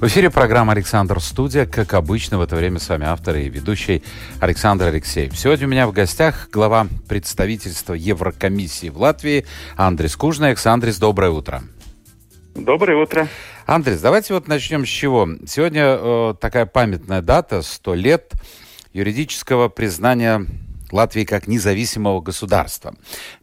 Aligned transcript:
В 0.00 0.06
эфире 0.06 0.30
программа 0.30 0.74
«Александр 0.74 1.18
Студия». 1.18 1.66
Как 1.66 1.92
обычно, 1.92 2.38
в 2.38 2.42
это 2.42 2.54
время 2.54 2.78
с 2.78 2.88
вами 2.88 3.04
автор 3.04 3.34
и 3.34 3.48
ведущий 3.48 4.04
Александр 4.38 4.86
Алексеев. 4.86 5.36
Сегодня 5.36 5.66
у 5.66 5.70
меня 5.70 5.88
в 5.88 5.92
гостях 5.92 6.48
глава 6.52 6.86
представительства 7.08 7.94
Еврокомиссии 7.94 8.90
в 8.90 8.98
Латвии 8.98 9.44
Андрес 9.76 10.14
Кужнаекс. 10.14 10.64
Андрес, 10.66 10.98
доброе 10.98 11.32
утро. 11.32 11.64
Доброе 12.54 12.96
утро. 12.96 13.26
Андрес, 13.66 14.00
давайте 14.00 14.34
вот 14.34 14.46
начнем 14.46 14.86
с 14.86 14.88
чего. 14.88 15.28
Сегодня 15.48 15.82
э, 15.98 16.34
такая 16.40 16.66
памятная 16.66 17.20
дата, 17.20 17.62
100 17.62 17.94
лет 17.96 18.32
юридического 18.92 19.68
признания 19.68 20.46
Латвии 20.92 21.24
как 21.24 21.46
независимого 21.48 22.20
государства. 22.20 22.94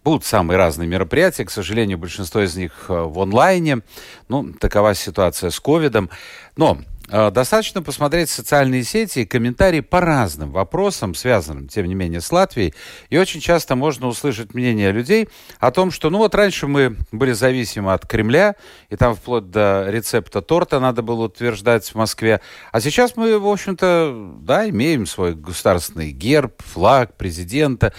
Будут 0.04 0.26
самые 0.26 0.58
разные 0.58 0.88
мероприятия, 0.88 1.46
к 1.46 1.52
сожалению, 1.52 1.98
большинство 1.98 2.42
из 2.42 2.56
них 2.56 2.86
э, 2.90 2.94
в 2.94 3.20
онлайне. 3.20 3.82
Ну, 4.30 4.54
такова 4.54 4.94
ситуация 4.96 5.50
с 5.50 5.60
ковидом. 5.60 6.10
Но 6.58 6.80
достаточно 7.08 7.82
посмотреть 7.82 8.30
социальные 8.30 8.84
сети 8.84 9.20
и 9.20 9.26
комментарии 9.26 9.82
по 9.82 10.02
разным 10.02 10.52
вопросам, 10.52 11.14
связанным, 11.14 11.68
тем 11.68 11.86
не 11.86 11.96
менее, 11.96 12.22
с 12.22 12.32
Латвией. 12.32 12.74
И 13.10 13.18
очень 13.18 13.40
часто 13.40 13.76
можно 13.76 14.08
услышать 14.08 14.54
мнение 14.54 14.92
людей 14.92 15.30
о 15.60 15.72
том, 15.72 15.92
что, 15.92 16.10
ну 16.10 16.18
вот 16.18 16.34
раньше 16.36 16.68
мы 16.68 16.98
были 17.12 17.34
зависимы 17.34 17.94
от 17.94 18.08
Кремля, 18.08 18.56
и 18.90 18.96
там 18.96 19.16
вплоть 19.16 19.50
до 19.52 19.86
рецепта 19.90 20.42
торта 20.42 20.80
надо 20.80 21.02
было 21.02 21.26
утверждать 21.26 21.88
в 21.88 21.96
Москве. 21.96 22.42
А 22.72 22.82
сейчас 22.82 23.16
мы, 23.16 23.38
в 23.40 23.48
общем-то, 23.48 24.36
да, 24.42 24.68
имеем 24.70 25.06
свой 25.06 25.36
государственный 25.36 26.12
герб, 26.12 26.54
флаг 26.64 27.16
президента, 27.16 27.94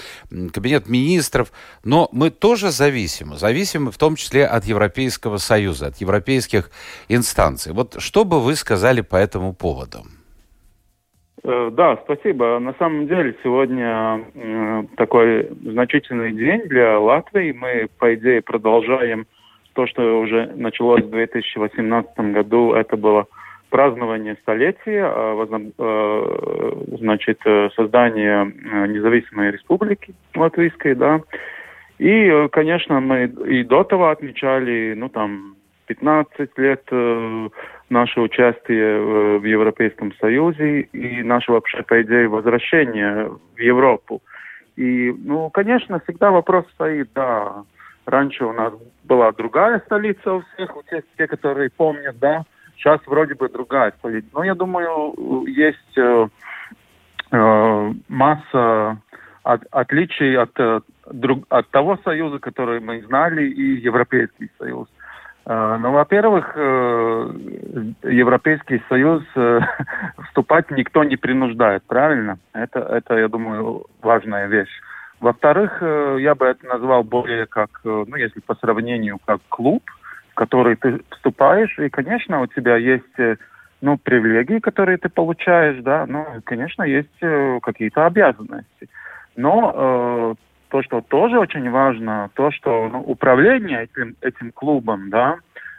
кабинет 0.52 0.88
министров, 0.88 1.52
но 1.84 2.08
мы 2.12 2.30
тоже 2.30 2.70
зависимы. 2.70 3.38
Зависимы 3.38 3.92
в 3.92 3.98
том 3.98 4.16
числе 4.16 4.46
от 4.46 4.64
Европейского 4.64 5.38
Союза, 5.38 5.88
от 5.88 5.98
европейских 6.00 6.70
инстанций. 7.08 7.72
Вот 7.72 7.96
что 7.98 8.24
бы 8.24 8.40
вы 8.40 8.56
сказали 8.56 8.95
сказали 8.96 9.00
по 9.02 9.16
этому 9.16 9.52
поводу? 9.54 9.98
Э, 11.44 11.70
да, 11.72 11.98
спасибо. 12.04 12.58
На 12.58 12.74
самом 12.78 13.06
деле 13.06 13.34
сегодня 13.42 14.24
э, 14.34 14.84
такой 14.96 15.48
значительный 15.62 16.32
день 16.32 16.62
для 16.68 16.98
Латвии. 16.98 17.52
Мы, 17.52 17.88
по 17.98 18.14
идее, 18.14 18.40
продолжаем 18.42 19.26
то, 19.74 19.86
что 19.86 20.20
уже 20.20 20.52
началось 20.56 21.04
в 21.04 21.10
2018 21.10 22.18
году. 22.32 22.72
Это 22.72 22.96
было 22.96 23.26
празднование 23.70 24.36
столетия, 24.42 25.04
а, 25.04 25.46
э, 25.78 26.96
значит, 26.98 27.38
создание 27.74 28.52
независимой 28.88 29.50
республики 29.50 30.14
латвийской, 30.34 30.94
да. 30.94 31.20
И, 31.98 32.48
конечно, 32.52 33.00
мы 33.00 33.24
и 33.48 33.64
до 33.64 33.84
того 33.84 34.10
отмечали, 34.10 34.94
ну, 34.96 35.08
там, 35.08 35.56
15 35.86 36.58
лет 36.58 36.82
наше 37.88 38.20
участие 38.20 39.38
в 39.38 39.44
Европейском 39.44 40.12
Союзе 40.16 40.80
и 40.80 41.22
наше 41.22 41.52
вообще, 41.52 41.82
по 41.82 42.00
идее, 42.02 42.28
возвращение 42.28 43.30
в 43.56 43.58
Европу. 43.58 44.22
И, 44.76 45.14
ну, 45.24 45.50
конечно, 45.50 46.00
всегда 46.00 46.30
вопрос 46.30 46.64
стоит, 46.74 47.10
да, 47.14 47.64
раньше 48.04 48.44
у 48.44 48.52
нас 48.52 48.72
была 49.04 49.32
другая 49.32 49.80
столица 49.86 50.34
у 50.34 50.42
всех, 50.42 50.76
у 50.76 50.82
тех, 50.82 51.04
те, 51.16 51.26
которые 51.26 51.70
помнят, 51.70 52.18
да, 52.18 52.44
сейчас 52.76 53.00
вроде 53.06 53.34
бы 53.34 53.48
другая 53.48 53.92
столица. 53.98 54.28
Но 54.34 54.44
я 54.44 54.54
думаю, 54.54 55.44
есть 55.46 55.98
э, 55.98 56.28
э, 57.32 57.92
масса 58.08 58.98
от, 59.42 59.62
отличий 59.70 60.36
от, 60.36 60.58
э, 60.58 60.80
друг, 61.12 61.44
от 61.48 61.68
того 61.70 61.98
союза, 62.04 62.38
который 62.38 62.80
мы 62.80 63.00
знали, 63.02 63.46
и 63.48 63.80
Европейский 63.80 64.50
союз. 64.58 64.88
Э, 65.46 65.76
ну, 65.80 65.92
во-первых, 65.92 66.52
э, 66.56 67.30
Европейский 68.02 68.82
Союз 68.88 69.22
э, 69.36 69.60
вступать 70.26 70.70
никто 70.72 71.04
не 71.04 71.16
принуждает, 71.16 71.84
правильно? 71.84 72.38
Это, 72.52 72.80
это, 72.80 73.16
я 73.16 73.28
думаю, 73.28 73.86
важная 74.02 74.48
вещь. 74.48 74.80
Во-вторых, 75.20 75.80
я 75.80 76.34
бы 76.34 76.44
это 76.44 76.66
назвал 76.66 77.02
более 77.02 77.46
как, 77.46 77.70
ну, 77.84 78.16
если 78.16 78.40
по 78.40 78.54
сравнению, 78.56 79.18
как 79.24 79.40
клуб, 79.48 79.82
в 80.32 80.34
который 80.34 80.76
ты 80.76 81.00
вступаешь, 81.10 81.78
и, 81.78 81.88
конечно, 81.88 82.42
у 82.42 82.46
тебя 82.46 82.76
есть, 82.76 83.38
ну, 83.80 83.96
привилегии, 83.96 84.58
которые 84.58 84.98
ты 84.98 85.08
получаешь, 85.08 85.82
да, 85.82 86.04
ну, 86.06 86.26
конечно, 86.44 86.82
есть 86.82 87.18
какие-то 87.62 88.04
обязанности. 88.04 88.90
Но 89.36 90.36
то, 90.76 90.82
что 90.82 91.00
тоже 91.00 91.38
очень 91.38 91.70
важно, 91.70 92.28
то, 92.34 92.50
что 92.50 92.88
ну, 92.92 93.00
управление 93.00 93.84
этим, 93.84 94.14
этим 94.20 94.52
клубом, 94.52 95.08
да, 95.08 95.38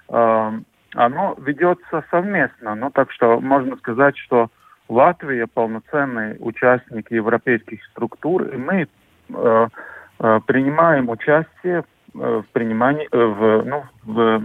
э, 0.09 0.51
оно 0.95 1.35
ведется 1.37 2.03
совместно. 2.09 2.73
Ну, 2.73 2.89
так 2.89 3.11
что 3.11 3.39
можно 3.39 3.75
сказать, 3.77 4.17
что 4.17 4.49
Латвия 4.89 5.45
полноценный 5.45 6.37
участник 6.39 7.11
европейских 7.11 7.83
структур, 7.91 8.43
и 8.45 8.57
мы 8.57 8.87
э, 9.29 9.67
э, 10.19 10.39
принимаем 10.47 11.09
участие 11.09 11.83
в 12.13 12.45
принимании, 12.51 13.07
в, 13.11 13.63
ну, 13.65 13.83
в 14.03 14.41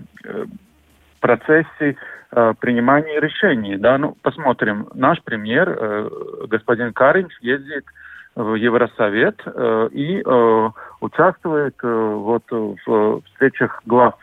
процессе 1.20 1.96
э, 2.30 2.54
принимания 2.60 3.20
решений. 3.20 3.78
Да? 3.78 3.96
Ну, 3.96 4.18
посмотрим. 4.20 4.88
Наш 4.92 5.22
премьер, 5.22 5.70
э, 5.70 6.08
господин 6.48 6.92
Каринч, 6.92 7.32
ездит 7.40 7.86
в 8.34 8.54
Евросовет 8.54 9.40
э, 9.44 9.88
и 9.92 10.22
э, 10.24 10.70
участвует 11.00 11.74
э, 11.82 11.88
вот 11.88 12.44
в 12.50 13.22
встречах 13.26 13.82
глав 13.84 14.14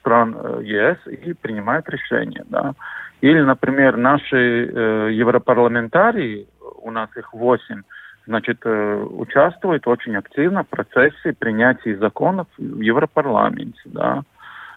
стран 0.00 0.62
ЕС 0.62 0.98
и 1.06 1.32
принимает 1.34 1.88
решения. 1.88 2.44
Да. 2.48 2.74
Или, 3.20 3.40
например, 3.40 3.96
наши 3.96 4.36
европарламентарии, 5.10 6.46
у 6.82 6.90
нас 6.90 7.08
их 7.16 7.32
восемь, 7.32 7.82
значит, 8.26 8.64
участвуют 8.64 9.86
очень 9.86 10.16
активно 10.16 10.64
в 10.64 10.68
процессе 10.68 11.32
принятия 11.32 11.96
законов 11.96 12.46
в 12.58 12.80
Европарламенте. 12.80 13.80
Да. 13.86 14.22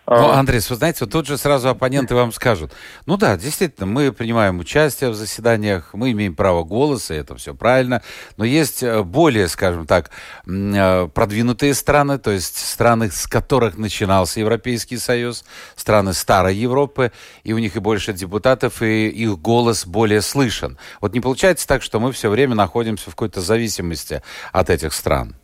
Ну, 0.10 0.32
а. 0.32 0.40
Андрей, 0.40 0.60
вы 0.68 0.76
знаете, 0.76 0.98
вот 1.02 1.12
тут 1.12 1.28
же 1.28 1.38
сразу 1.38 1.70
оппоненты 1.70 2.16
вам 2.16 2.32
скажут, 2.32 2.72
ну 3.06 3.16
да, 3.16 3.38
действительно, 3.38 3.86
мы 3.86 4.12
принимаем 4.12 4.58
участие 4.58 5.12
в 5.12 5.14
заседаниях, 5.14 5.92
мы 5.94 6.12
имеем 6.14 6.36
право 6.36 6.64
голоса, 6.64 7.14
это 7.14 7.36
все 7.36 7.54
правильно, 7.54 8.02
но 8.36 8.44
есть 8.44 8.82
э, 8.82 9.04
более, 9.04 9.48
скажем 9.48 9.86
так, 9.86 10.10
э, 10.48 11.08
продвинутые 11.14 11.76
страны, 11.76 12.18
то 12.18 12.32
есть 12.32 12.58
страны, 12.58 13.12
с 13.12 13.28
которых 13.28 13.78
начинался 13.78 14.40
Европейский 14.40 14.98
Союз, 14.98 15.46
страны 15.76 16.14
старой 16.14 16.56
Европы, 16.56 17.12
и 17.44 17.54
у 17.54 17.60
них 17.60 17.76
и 17.76 17.80
больше 17.80 18.12
депутатов, 18.12 18.82
и 18.82 19.10
их 19.10 19.38
голос 19.38 19.86
более 19.86 20.24
слышен. 20.24 20.80
Вот 21.02 21.14
не 21.14 21.20
получается 21.20 21.68
так, 21.68 21.84
что 21.84 22.00
мы 22.00 22.12
все 22.14 22.30
время 22.30 22.56
находимся 22.56 23.12
в 23.12 23.14
какой-то 23.14 23.42
зависимости 23.42 24.24
от 24.54 24.72
этих 24.72 24.94
стран? 24.94 25.36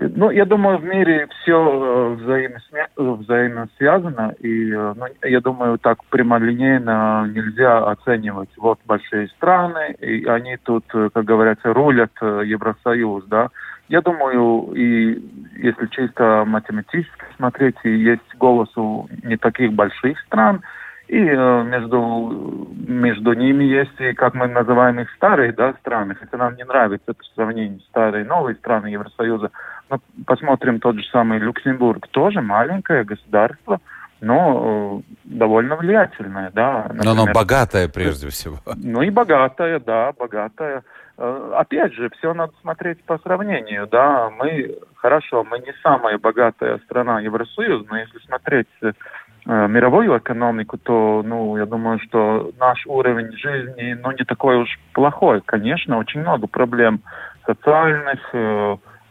Ну, 0.00 0.30
я 0.30 0.46
думаю, 0.46 0.78
в 0.78 0.84
мире 0.84 1.28
все 1.42 1.52
э, 1.52 2.14
взаимосвя... 2.14 2.88
взаимосвязано, 2.96 4.34
и 4.40 4.72
э, 4.72 4.94
ну, 4.96 5.04
я 5.22 5.40
думаю, 5.40 5.76
так 5.78 6.02
прямолинейно 6.08 7.30
нельзя 7.30 7.84
оценивать. 7.84 8.48
Вот 8.56 8.78
большие 8.86 9.28
страны, 9.28 9.94
и 10.00 10.24
они 10.24 10.56
тут, 10.62 10.84
э, 10.94 11.10
как 11.12 11.26
говорится, 11.26 11.74
рулят 11.74 12.12
Евросоюз, 12.22 13.24
да. 13.26 13.48
Я 13.90 14.00
думаю, 14.00 14.72
и 14.74 15.22
если 15.56 15.86
чисто 15.90 16.44
математически 16.46 17.24
смотреть, 17.36 17.76
есть 17.84 18.34
голос 18.38 18.74
у 18.76 19.06
не 19.22 19.36
таких 19.36 19.74
больших 19.74 20.18
стран, 20.20 20.62
и 21.08 21.18
э, 21.18 21.62
между, 21.64 22.68
между 22.86 23.32
ними 23.32 23.64
есть, 23.64 24.16
как 24.16 24.34
мы 24.34 24.46
называем 24.46 25.00
их, 25.00 25.10
старые 25.16 25.52
да, 25.52 25.74
страны. 25.80 26.14
Хотя 26.14 26.36
нам 26.38 26.54
не 26.54 26.64
нравится 26.64 27.10
это 27.10 27.20
сравнение 27.34 27.80
старые 27.90 28.24
и 28.24 28.28
новые 28.28 28.54
страны 28.54 28.86
Евросоюза. 28.86 29.50
Но 29.90 30.00
посмотрим 30.26 30.80
тот 30.80 30.96
же 30.96 31.04
самый 31.10 31.38
Люксембург. 31.38 32.08
Тоже 32.08 32.40
маленькое 32.40 33.04
государство, 33.04 33.80
но 34.20 35.02
э, 35.02 35.12
довольно 35.24 35.76
влиятельное. 35.76 36.50
Да, 36.54 36.84
например, 36.88 37.04
но 37.04 37.10
оно 37.10 37.32
богатое 37.32 37.88
прежде 37.88 38.28
всего. 38.28 38.58
Ну 38.76 39.02
и 39.02 39.10
богатое, 39.10 39.80
да, 39.80 40.12
богатое. 40.12 40.84
Э, 41.18 41.52
опять 41.56 41.92
же, 41.94 42.10
все 42.18 42.32
надо 42.32 42.52
смотреть 42.60 43.02
по 43.04 43.18
сравнению, 43.18 43.86
да, 43.86 44.30
мы, 44.30 44.78
хорошо, 44.94 45.44
мы 45.44 45.58
не 45.58 45.74
самая 45.82 46.18
богатая 46.18 46.78
страна 46.84 47.20
Евросоюза, 47.20 47.84
но 47.90 47.98
если 47.98 48.18
смотреть 48.20 48.68
Э, 49.46 49.66
мировую 49.68 50.18
экономику, 50.18 50.76
то, 50.76 51.22
ну, 51.24 51.56
я 51.56 51.64
думаю, 51.64 51.98
что 52.00 52.52
наш 52.58 52.86
уровень 52.86 53.32
жизни, 53.36 53.98
ну, 54.02 54.12
не 54.12 54.24
такой 54.24 54.58
уж 54.58 54.78
плохой. 54.92 55.40
Конечно, 55.40 55.96
очень 55.98 56.20
много 56.20 56.46
проблем 56.46 57.00
социальных, 57.46 58.20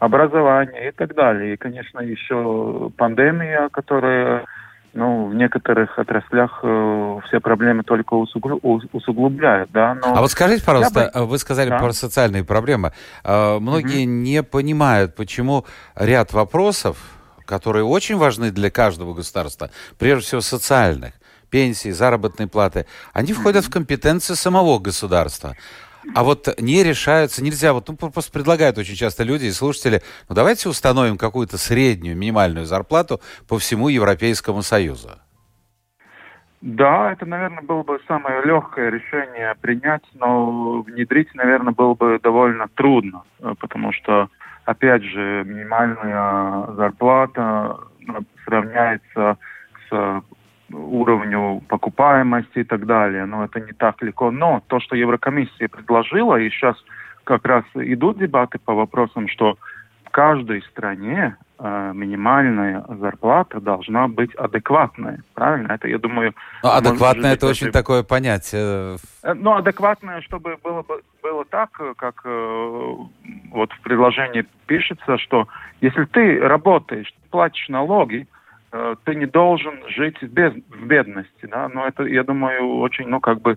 э, 0.00 0.04
образования 0.04 0.88
и 0.88 0.92
так 0.92 1.14
далее. 1.14 1.54
И, 1.54 1.56
конечно, 1.56 2.00
еще 2.00 2.90
пандемия, 2.96 3.68
которая 3.68 4.44
ну, 4.92 5.26
в 5.26 5.34
некоторых 5.34 5.98
отраслях 5.98 6.60
э, 6.62 7.18
все 7.28 7.40
проблемы 7.40 7.84
только 7.84 8.14
усугубляют, 8.14 9.70
да. 9.70 9.94
Но 9.94 10.16
а 10.16 10.20
вот 10.20 10.30
скажите, 10.30 10.64
пожалуйста, 10.64 11.10
бы... 11.14 11.26
вы 11.26 11.38
сказали 11.38 11.70
да? 11.70 11.78
про 11.78 11.92
социальные 11.92 12.44
проблемы. 12.44 12.92
Э, 13.24 13.58
многие 13.60 14.04
угу. 14.04 14.12
не 14.12 14.42
понимают, 14.42 15.14
почему 15.14 15.64
ряд 15.94 16.32
вопросов, 16.32 16.98
которые 17.46 17.84
очень 17.84 18.16
важны 18.16 18.50
для 18.50 18.70
каждого 18.70 19.14
государства, 19.14 19.70
прежде 19.98 20.24
всего 20.24 20.40
социальных, 20.40 21.12
пенсии, 21.50 21.90
заработной 21.90 22.46
платы, 22.46 22.86
они 23.12 23.32
входят 23.32 23.64
в 23.64 23.70
компетенции 23.70 24.34
самого 24.34 24.78
государства. 24.78 25.56
А 26.14 26.22
вот 26.24 26.48
не 26.58 26.82
решаются, 26.82 27.42
нельзя, 27.42 27.72
вот 27.72 27.88
ну, 27.88 27.96
просто 27.96 28.32
предлагают 28.32 28.78
очень 28.78 28.94
часто 28.94 29.22
люди 29.22 29.46
и 29.46 29.50
слушатели, 29.50 30.02
ну 30.28 30.34
давайте 30.34 30.68
установим 30.68 31.18
какую-то 31.18 31.58
среднюю 31.58 32.16
минимальную 32.16 32.66
зарплату 32.66 33.20
по 33.48 33.58
всему 33.58 33.88
Европейскому 33.88 34.62
Союзу. 34.62 35.10
Да, 36.60 37.12
это, 37.12 37.24
наверное, 37.24 37.62
было 37.62 37.82
бы 37.82 37.98
самое 38.06 38.44
легкое 38.44 38.90
решение 38.90 39.54
принять, 39.60 40.04
но 40.14 40.82
внедрить, 40.82 41.34
наверное, 41.34 41.72
было 41.72 41.94
бы 41.94 42.18
довольно 42.22 42.68
трудно, 42.68 43.22
э, 43.40 43.54
потому 43.58 43.92
что, 43.92 44.28
опять 44.66 45.02
же, 45.02 45.42
минимальная 45.46 46.66
зарплата 46.74 47.78
э, 48.06 48.12
сравняется 48.44 49.38
с 49.88 50.22
уровню 50.72 51.62
покупаемости 51.68 52.60
и 52.60 52.64
так 52.64 52.86
далее. 52.86 53.26
Но 53.26 53.44
это 53.44 53.60
не 53.60 53.72
так 53.72 54.02
легко. 54.02 54.30
Но 54.30 54.62
то, 54.66 54.80
что 54.80 54.96
Еврокомиссия 54.96 55.68
предложила, 55.68 56.36
и 56.36 56.50
сейчас 56.50 56.76
как 57.24 57.46
раз 57.46 57.64
идут 57.74 58.18
дебаты 58.18 58.58
по 58.58 58.74
вопросам, 58.74 59.28
что 59.28 59.56
в 60.04 60.10
каждой 60.10 60.62
стране 60.62 61.36
э, 61.58 61.92
минимальная 61.94 62.84
зарплата 62.88 63.60
должна 63.60 64.08
быть 64.08 64.34
адекватная. 64.34 65.22
Правильно? 65.34 65.72
Это, 65.72 65.86
я 65.86 65.98
думаю... 65.98 66.34
Ну, 66.64 66.70
адекватная 66.70 67.34
это 67.34 67.46
очень 67.46 67.70
такое 67.70 68.02
понятие. 68.02 68.96
Э, 69.22 69.34
ну, 69.34 69.54
адекватное, 69.54 70.20
чтобы 70.22 70.56
было, 70.64 70.84
было 71.22 71.44
так, 71.44 71.70
как 71.96 72.22
э, 72.24 72.94
вот 73.50 73.72
в 73.72 73.80
предложении 73.82 74.44
пишется, 74.66 75.18
что 75.18 75.46
если 75.80 76.04
ты 76.06 76.40
работаешь, 76.40 77.14
платишь 77.30 77.68
налоги, 77.68 78.26
Э, 78.26 78.39
ты 79.04 79.14
не 79.14 79.26
должен 79.26 79.74
жить 79.88 80.22
без, 80.22 80.52
в 80.52 80.86
бедности, 80.86 81.46
да, 81.50 81.68
но 81.68 81.86
это, 81.86 82.04
я 82.04 82.22
думаю, 82.22 82.78
очень, 82.78 83.08
ну, 83.08 83.20
как 83.20 83.40
бы, 83.40 83.56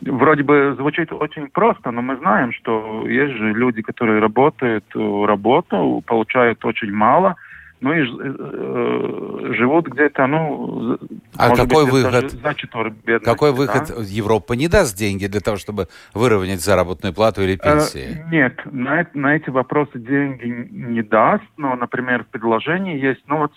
вроде 0.00 0.42
бы 0.42 0.74
звучит 0.76 1.12
очень 1.12 1.48
просто, 1.48 1.90
но 1.90 2.02
мы 2.02 2.16
знаем, 2.16 2.52
что 2.52 3.06
есть 3.06 3.34
же 3.34 3.52
люди, 3.52 3.82
которые 3.82 4.20
работают 4.20 4.84
э, 4.94 5.24
работу, 5.26 6.02
получают 6.06 6.64
очень 6.64 6.92
мало, 6.92 7.36
ну 7.80 7.92
и 7.92 8.00
э, 8.00 9.54
живут 9.54 9.88
где-то, 9.88 10.26
ну... 10.26 10.98
А 11.36 11.54
какой 11.54 11.84
быть, 11.84 11.92
выход? 11.92 12.30
Значит, 12.30 12.70
бедности, 12.72 13.24
какой 13.24 13.52
выход? 13.52 13.88
Да? 13.88 14.02
Европа 14.02 14.54
не 14.54 14.68
даст 14.68 14.96
деньги 14.96 15.26
для 15.26 15.40
того, 15.40 15.56
чтобы 15.56 15.88
выровнять 16.14 16.60
заработную 16.60 17.12
плату 17.12 17.42
или 17.42 17.54
э, 17.54 17.58
пенсии? 17.58 18.22
Э, 18.24 18.30
нет, 18.30 18.60
на, 18.64 19.06
на 19.14 19.36
эти 19.36 19.50
вопросы 19.50 19.98
деньги 19.98 20.68
не 20.70 21.02
даст, 21.02 21.44
но, 21.56 21.74
например, 21.74 22.24
в 22.24 22.28
предложении 22.28 22.98
есть, 22.98 23.22
ну 23.26 23.38
вот 23.38 23.52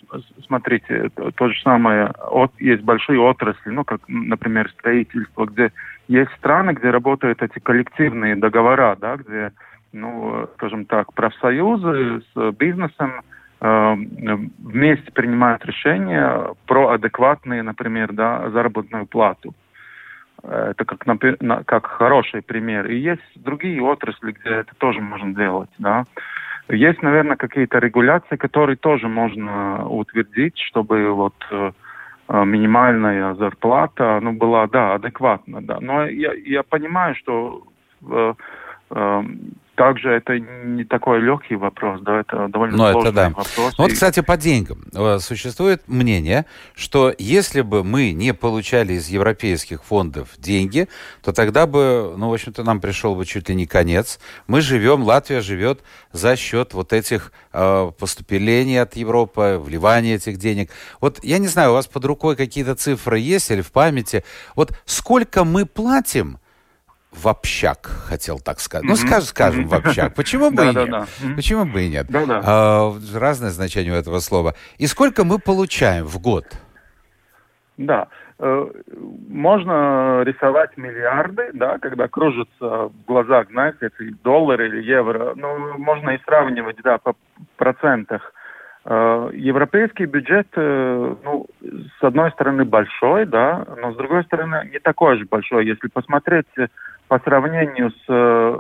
смотрите, 0.46 1.10
то, 1.16 1.32
то 1.32 1.50
же 1.50 1.62
самое, 1.62 2.08
от, 2.08 2.52
есть 2.60 2.84
большие 2.84 3.20
отрасли, 3.20 3.70
ну 3.70 3.86
как, 3.86 4.02
например, 4.08 4.70
строительство, 4.72 5.46
где 5.46 5.72
есть 6.08 6.32
страны, 6.38 6.72
где 6.72 6.90
работают 6.90 7.42
эти 7.42 7.60
коллективные 7.60 8.36
договора, 8.36 8.98
да, 9.00 9.18
где, 9.18 9.52
ну, 9.94 10.50
скажем 10.56 10.86
так, 10.86 11.14
профсоюзы 11.14 12.24
с 12.34 12.52
бизнесом, 12.52 13.22
Э, 13.22 13.37
вместе 13.60 15.12
принимают 15.12 15.66
решения 15.66 16.54
про 16.68 16.90
адекватные, 16.90 17.64
например, 17.64 18.14
да, 18.14 18.50
заработную 18.52 19.08
плату. 19.08 19.54
Это 20.44 20.86
как, 20.86 21.04
как 21.66 21.88
хороший 21.88 22.42
пример. 22.42 22.86
И 22.88 22.98
есть 23.00 23.22
другие 23.36 23.82
отрасли, 23.82 24.32
где 24.32 24.50
это 24.50 24.76
тоже 24.78 25.02
можно 25.02 25.34
делать. 25.34 25.70
Да. 25.80 26.06
Есть, 26.70 27.02
наверное, 27.02 27.38
какие-то 27.38 27.80
регуляции, 27.80 28.36
которые 28.36 28.76
тоже 28.76 29.08
можно 29.08 29.88
утвердить, 29.88 30.60
чтобы 30.60 31.12
вот 31.12 31.34
э, 31.50 31.72
э, 32.28 32.46
минимальная 32.46 33.36
зарплата 33.36 34.20
ну, 34.22 34.34
была, 34.34 34.68
да, 34.68 34.96
адекватна. 34.96 35.62
Да. 35.62 35.80
Но 35.80 36.06
я, 36.06 36.34
я 36.34 36.64
понимаю, 36.64 37.16
что 37.16 37.64
также 39.78 40.10
это 40.10 40.40
не 40.40 40.84
такой 40.86 41.22
легкий 41.22 41.56
вопрос, 41.56 42.02
да, 42.02 42.22
это 42.22 42.48
довольно 42.48 42.76
Но 42.76 42.92
сложный 42.92 43.10
это 43.10 43.16
да. 43.16 43.30
вопрос. 43.30 43.78
Ну, 43.78 43.84
вот, 43.84 43.94
кстати, 43.94 44.22
по 44.22 44.36
деньгам. 44.36 44.84
Э, 44.94 45.20
существует 45.20 45.84
мнение, 45.88 46.46
что 46.76 47.14
если 47.20 47.62
бы 47.62 47.84
мы 47.84 48.12
не 48.12 48.34
получали 48.34 48.94
из 48.94 49.08
европейских 49.08 49.84
фондов 49.84 50.30
деньги, 50.40 50.88
то 51.22 51.32
тогда 51.32 51.68
бы, 51.68 52.16
ну, 52.18 52.30
в 52.30 52.34
общем-то, 52.34 52.64
нам 52.64 52.82
пришел 52.82 53.16
бы 53.16 53.24
чуть 53.26 53.50
ли 53.50 53.56
не 53.56 53.68
конец. 53.68 54.20
Мы 54.48 54.62
живем, 54.62 55.04
Латвия 55.04 55.42
живет 55.42 55.84
за 56.12 56.36
счет 56.36 56.74
вот 56.74 56.92
этих 56.92 57.32
э, 57.54 57.92
поступлений 58.00 58.78
от 58.78 58.96
Европы, 58.96 59.62
вливания 59.64 60.16
этих 60.16 60.38
денег. 60.38 60.72
Вот 61.00 61.24
я 61.24 61.38
не 61.38 61.48
знаю, 61.48 61.70
у 61.70 61.74
вас 61.74 61.86
под 61.86 62.04
рукой 62.06 62.36
какие-то 62.36 62.74
цифры 62.74 63.20
есть 63.20 63.52
или 63.52 63.62
в 63.62 63.72
памяти? 63.72 64.24
Вот 64.56 64.72
сколько 64.86 65.44
мы 65.44 65.68
платим 65.68 66.40
в 67.18 67.28
общак, 67.28 67.88
хотел 68.10 68.40
так 68.40 68.60
сказать. 68.60 68.86
Mm-hmm. 68.86 68.90
Ну, 68.90 68.96
скажем, 68.96 69.24
скажем, 69.24 69.68
в 69.68 69.74
общак. 69.74 70.14
Почему 70.16 70.52
бы 70.52 70.64
и 70.64 70.76
нет? 70.76 71.08
Почему 71.36 71.66
бы 71.66 71.84
и 71.84 71.90
нет? 71.90 72.08
Разное 72.12 73.50
значение 73.50 73.94
у 73.94 73.96
этого 73.96 74.20
слова. 74.20 74.54
И 74.78 74.88
сколько 74.88 75.24
мы 75.24 75.40
получаем 75.40 76.06
в 76.06 76.20
год? 76.20 76.46
Да. 77.78 78.08
Э, 78.40 78.68
можно 79.30 80.22
рисовать 80.24 80.78
миллиарды, 80.78 81.50
да, 81.54 81.80
когда 81.80 82.08
кружатся 82.08 82.90
в 82.90 83.06
глазах, 83.08 83.48
знаете, 83.50 83.78
это 83.82 83.96
доллары 84.24 84.68
или 84.68 84.84
евро. 84.84 85.34
Ну, 85.36 85.78
можно 85.78 86.12
и 86.12 86.22
сравнивать, 86.24 86.78
да, 86.84 87.00
по 87.00 87.16
процентах. 87.56 88.34
Э, 88.86 89.30
европейский 89.34 90.06
бюджет, 90.06 90.48
э, 90.56 91.16
ну, 91.24 91.48
с 92.00 92.04
одной 92.04 92.32
стороны 92.32 92.64
большой, 92.64 93.26
да, 93.26 93.66
но 93.82 93.94
с 93.94 93.96
другой 93.96 94.24
стороны 94.26 94.70
не 94.72 94.80
такой 94.80 95.18
же 95.18 95.26
большой. 95.26 95.66
Если 95.66 95.88
посмотреть 95.88 96.48
по 97.08 97.20
сравнению 97.20 97.92
с 97.92 98.06
э, 98.08 98.60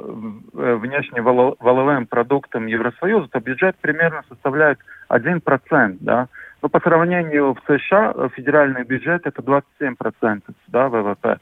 э 0.53 0.75
внешним 0.75 1.23
валовым 1.23 2.07
продуктом 2.07 2.67
Евросоюза, 2.67 3.27
то 3.27 3.39
бюджет 3.39 3.75
примерно 3.81 4.23
составляет 4.29 4.79
1%. 5.09 5.97
Да? 6.01 6.27
Но 6.61 6.69
по 6.69 6.79
сравнению 6.79 7.53
в 7.53 7.59
США 7.67 8.13
э, 8.15 8.29
федеральный 8.35 8.83
бюджет 8.83 9.25
это 9.25 9.41
27% 9.41 10.41
да, 10.67 10.89
ВВП. 10.89 11.37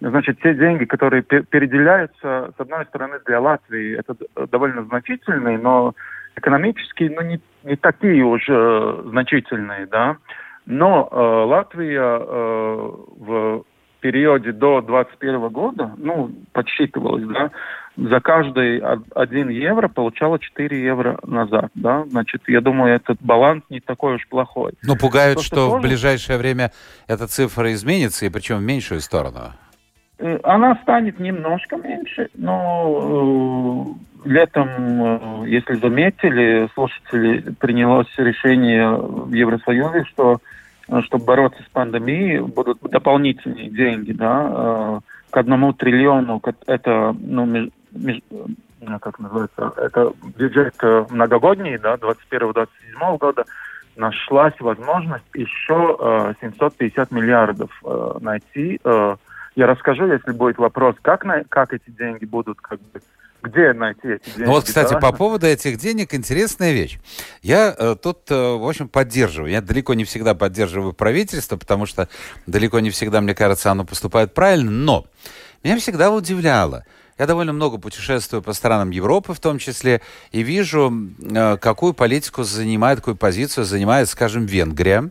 Значит, 0.00 0.40
те 0.40 0.54
деньги, 0.54 0.86
которые 0.86 1.22
переделяются, 1.22 2.52
с 2.56 2.60
одной 2.60 2.86
стороны, 2.86 3.18
для 3.26 3.38
Латвии, 3.38 3.98
это 3.98 4.16
довольно 4.46 4.82
значительные, 4.84 5.58
но 5.58 5.94
экономически 6.36 7.04
ну, 7.14 7.20
не, 7.20 7.38
не 7.64 7.76
такие 7.76 8.24
уже 8.24 9.02
значительные, 9.04 9.86
да. 9.86 10.16
Но 10.66 11.08
э, 11.10 11.16
Латвия 11.16 12.18
э, 12.18 12.92
в 13.18 13.64
периоде 14.00 14.52
до 14.52 14.80
2021 14.80 15.48
года, 15.48 15.92
ну, 15.96 16.30
подсчитывалось, 16.52 17.24
да, 17.24 17.50
за 17.96 18.20
каждый 18.20 18.78
1 18.78 19.48
евро 19.48 19.88
получала 19.88 20.38
4 20.38 20.82
евро 20.82 21.18
назад, 21.24 21.70
да, 21.74 22.04
значит, 22.08 22.42
я 22.46 22.60
думаю, 22.60 22.94
этот 22.94 23.18
баланс 23.20 23.62
не 23.68 23.80
такой 23.80 24.16
уж 24.16 24.26
плохой. 24.28 24.72
Но 24.82 24.96
пугают, 24.96 25.38
То, 25.38 25.44
что, 25.44 25.56
что 25.56 25.70
тоже... 25.70 25.78
в 25.78 25.88
ближайшее 25.88 26.38
время 26.38 26.72
эта 27.06 27.26
цифра 27.26 27.72
изменится, 27.72 28.26
и 28.26 28.30
причем 28.30 28.58
в 28.58 28.62
меньшую 28.62 29.00
сторону. 29.00 29.52
Э, 30.18 30.38
она 30.42 30.76
станет 30.82 31.18
немножко 31.18 31.76
меньше, 31.76 32.28
но 32.34 33.96
э, 34.24 34.28
летом, 34.28 34.68
э, 34.68 35.48
если 35.48 35.74
заметили, 35.74 36.68
слушатели, 36.74 37.52
принялось 37.58 38.12
решение 38.16 38.90
в 38.90 39.32
Евросоюзе, 39.32 40.04
что 40.04 40.40
чтобы 41.04 41.24
бороться 41.24 41.62
с 41.62 41.72
пандемией, 41.72 42.40
будут 42.40 42.80
дополнительные 42.80 43.70
деньги, 43.70 44.12
да, 44.12 44.50
э, 44.50 45.00
к 45.30 45.36
одному 45.36 45.72
триллиону, 45.72 46.42
это, 46.66 47.14
ну, 47.18 47.46
э, 47.46 47.68
как 49.00 49.18
называется, 49.18 49.72
это 49.76 50.12
бюджет 50.36 50.74
многогодний, 51.10 51.78
да, 51.78 51.96
21-27 51.96 53.18
года, 53.18 53.44
нашлась 53.96 54.54
возможность 54.60 55.24
еще 55.34 56.34
750 56.40 57.10
миллиардов 57.10 57.70
найти. 58.20 58.80
Я 58.84 59.66
расскажу, 59.66 60.06
если 60.06 60.32
будет 60.32 60.56
вопрос, 60.56 60.96
как, 61.02 61.24
на, 61.24 61.44
как 61.44 61.74
эти 61.74 61.90
деньги 61.90 62.24
будут 62.24 62.58
как 62.60 62.80
бы 62.80 63.00
где 63.42 63.72
найти 63.72 64.08
эти 64.08 64.24
деньги? 64.30 64.42
Ну 64.42 64.50
вот, 64.52 64.64
кстати, 64.64 64.92
да? 64.92 65.00
по 65.00 65.12
поводу 65.12 65.46
этих 65.46 65.78
денег 65.78 66.14
интересная 66.14 66.72
вещь. 66.72 66.98
Я 67.42 67.74
э, 67.76 67.96
тут, 68.00 68.30
э, 68.30 68.34
в 68.34 68.68
общем, 68.68 68.88
поддерживаю. 68.88 69.50
Я 69.50 69.60
далеко 69.60 69.94
не 69.94 70.04
всегда 70.04 70.34
поддерживаю 70.34 70.92
правительство, 70.92 71.56
потому 71.56 71.86
что 71.86 72.08
далеко 72.46 72.80
не 72.80 72.90
всегда, 72.90 73.20
мне 73.20 73.34
кажется, 73.34 73.70
оно 73.70 73.84
поступает 73.84 74.34
правильно. 74.34 74.70
Но 74.70 75.06
меня 75.62 75.78
всегда 75.78 76.10
удивляло. 76.10 76.84
Я 77.20 77.26
довольно 77.26 77.52
много 77.52 77.76
путешествую 77.76 78.42
по 78.42 78.54
странам 78.54 78.88
Европы 78.88 79.34
в 79.34 79.40
том 79.40 79.58
числе 79.58 80.00
и 80.32 80.42
вижу, 80.42 80.90
э, 81.20 81.58
какую 81.58 81.92
политику 81.92 82.44
занимает, 82.44 83.00
какую 83.00 83.16
позицию 83.16 83.66
занимает, 83.66 84.08
скажем, 84.08 84.46
Венгрия. 84.46 85.10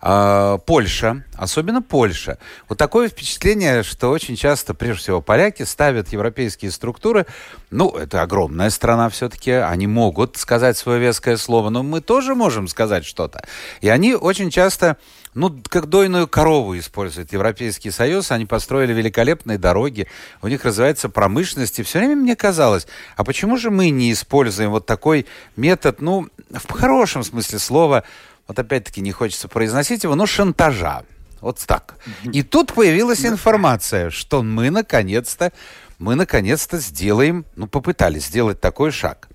А, 0.00 0.58
Польша, 0.58 1.24
особенно 1.34 1.82
Польша. 1.82 2.38
Вот 2.68 2.78
такое 2.78 3.08
впечатление, 3.08 3.82
что 3.82 4.10
очень 4.10 4.36
часто, 4.36 4.72
прежде 4.74 5.02
всего, 5.02 5.20
поляки 5.20 5.64
ставят 5.64 6.08
европейские 6.12 6.70
структуры. 6.70 7.26
Ну, 7.70 7.90
это 7.90 8.22
огромная 8.22 8.70
страна 8.70 9.08
все-таки, 9.08 9.50
они 9.50 9.86
могут 9.88 10.36
сказать 10.36 10.76
свое 10.76 11.00
веское 11.00 11.36
слово, 11.36 11.70
но 11.70 11.82
мы 11.82 12.00
тоже 12.00 12.36
можем 12.36 12.68
сказать 12.68 13.04
что-то. 13.04 13.44
И 13.80 13.88
они 13.88 14.14
очень 14.14 14.50
часто 14.50 14.98
ну, 15.34 15.56
как 15.68 15.86
дойную 15.86 16.26
корову 16.26 16.78
использует 16.78 17.32
Европейский 17.32 17.90
Союз. 17.90 18.30
Они 18.30 18.46
построили 18.46 18.92
великолепные 18.92 19.58
дороги, 19.58 20.08
у 20.42 20.48
них 20.48 20.64
развивается 20.64 21.08
промышленность. 21.08 21.78
И 21.78 21.82
все 21.82 21.98
время 21.98 22.16
мне 22.16 22.34
казалось, 22.34 22.86
а 23.16 23.24
почему 23.24 23.56
же 23.56 23.70
мы 23.70 23.90
не 23.90 24.12
используем 24.12 24.70
вот 24.70 24.86
такой 24.86 25.26
метод, 25.56 26.00
ну, 26.00 26.28
в 26.50 26.72
хорошем 26.72 27.22
смысле 27.22 27.58
слова, 27.58 28.04
вот 28.48 28.58
опять-таки 28.58 29.02
не 29.02 29.12
хочется 29.12 29.46
произносить 29.46 30.02
его, 30.04 30.14
но 30.14 30.26
шантажа. 30.26 31.04
Вот 31.40 31.62
так. 31.66 31.96
И 32.24 32.42
тут 32.42 32.72
появилась 32.72 33.24
информация, 33.24 34.10
что 34.10 34.42
мы 34.42 34.70
наконец-то, 34.70 35.52
мы 35.98 36.16
наконец-то 36.16 36.78
сделаем, 36.78 37.44
ну, 37.54 37.68
попытались 37.68 38.26
сделать 38.26 38.60
такой 38.60 38.90
шаг. 38.90 39.28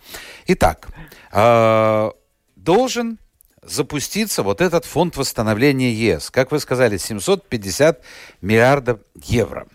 Итак, 0.47 0.89
э, 1.31 2.11
должен 2.57 3.19
запуститься 3.61 4.43
вот 4.43 4.59
этот 4.59 4.83
фонд 4.83 5.15
восстановления 5.15 5.93
ЕС. 5.93 6.29
Как 6.29 6.51
вы 6.51 6.59
сказали, 6.59 6.97
750 6.97 8.01
миллиардов 8.41 8.99
евро. 9.15 9.67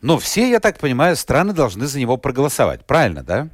Но 0.00 0.18
все, 0.18 0.48
я 0.48 0.60
так 0.60 0.78
понимаю, 0.78 1.16
страны 1.16 1.52
должны 1.52 1.86
за 1.86 1.98
него 1.98 2.16
проголосовать. 2.16 2.86
Правильно, 2.86 3.24
да? 3.24 3.48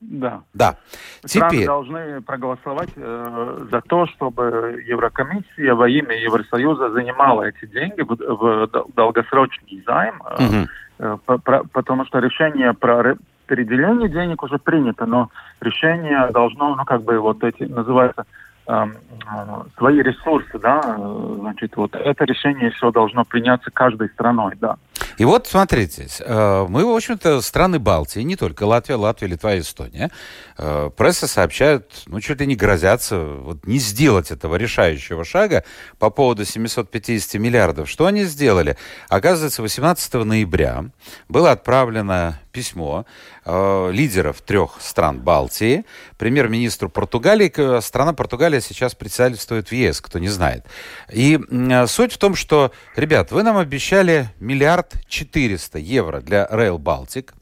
Да. 0.00 0.42
Да. 0.54 0.76
Страны 1.24 1.50
Теперь... 1.50 1.66
должны 1.66 2.20
проголосовать 2.22 2.90
э, 2.94 3.66
за 3.70 3.80
то, 3.80 4.06
чтобы 4.06 4.82
Еврокомиссия 4.86 5.74
во 5.74 5.88
имя 5.88 6.16
Евросоюза 6.16 6.90
занимала 6.90 7.42
эти 7.42 7.66
деньги 7.66 8.02
в, 8.02 8.14
в 8.14 8.86
долгосрочный 8.94 9.82
займ, 9.84 10.20
угу. 10.20 10.68
э, 10.98 11.16
по, 11.24 11.38
потому 11.72 12.04
что 12.04 12.20
решение 12.20 12.74
про 12.74 13.16
переделение 13.46 14.08
денег 14.08 14.42
уже 14.42 14.58
принято, 14.58 15.04
но 15.04 15.30
решение 15.60 16.28
должно, 16.30 16.76
ну 16.76 16.84
как 16.84 17.02
бы 17.02 17.18
вот 17.18 17.42
эти 17.42 17.64
называется 17.64 18.24
Эм, 18.68 18.92
э, 18.92 19.62
свои 19.78 20.02
ресурсы, 20.02 20.58
да, 20.58 20.78
э, 20.84 21.36
значит, 21.38 21.74
вот 21.78 21.94
это 21.94 22.24
решение 22.26 22.66
еще 22.68 22.92
должно 22.92 23.24
приняться 23.24 23.70
каждой 23.70 24.10
страной, 24.10 24.56
да. 24.60 24.76
И 25.18 25.24
вот, 25.24 25.46
смотрите, 25.46 26.08
э, 26.20 26.66
мы, 26.68 26.84
в 26.84 26.94
общем-то, 26.94 27.40
страны 27.42 27.78
Балтии, 27.78 28.20
не 28.20 28.36
только 28.36 28.64
Латвия, 28.64 28.94
Латвия, 28.94 29.28
Литва 29.28 29.58
Эстония, 29.58 30.10
пресса 30.56 31.28
сообщают, 31.28 32.02
ну, 32.06 32.20
чуть 32.20 32.40
ли 32.40 32.46
не 32.46 32.56
грозятся 32.56 33.18
вот 33.18 33.66
не 33.66 33.78
сделать 33.78 34.30
этого 34.30 34.56
решающего 34.56 35.24
шага 35.24 35.64
по 35.98 36.10
поводу 36.10 36.44
750 36.44 37.40
миллиардов. 37.40 37.88
Что 37.88 38.06
они 38.06 38.24
сделали? 38.24 38.76
Оказывается, 39.08 39.62
18 39.62 40.14
ноября 40.14 40.86
было 41.28 41.52
отправлено 41.52 42.40
письмо 42.58 43.06
э, 43.44 43.90
лидеров 43.92 44.40
трех 44.40 44.78
стран 44.80 45.20
Балтии, 45.20 45.84
премьер-министру 46.16 46.88
Португалии. 46.88 47.80
Страна 47.80 48.12
Португалия 48.12 48.60
сейчас 48.60 48.96
председательствует 48.96 49.68
в 49.68 49.72
ЕС, 49.72 50.00
кто 50.00 50.18
не 50.18 50.28
знает. 50.28 50.66
И 51.12 51.38
э, 51.38 51.86
суть 51.86 52.12
в 52.14 52.18
том, 52.18 52.34
что, 52.34 52.72
ребят, 52.96 53.30
вы 53.30 53.44
нам 53.44 53.58
обещали 53.58 54.28
миллиард 54.40 54.94
четыреста 55.08 55.78
евро 55.78 56.20
для 56.20 56.46
Rail 56.46 56.78
Baltic. 56.78 57.32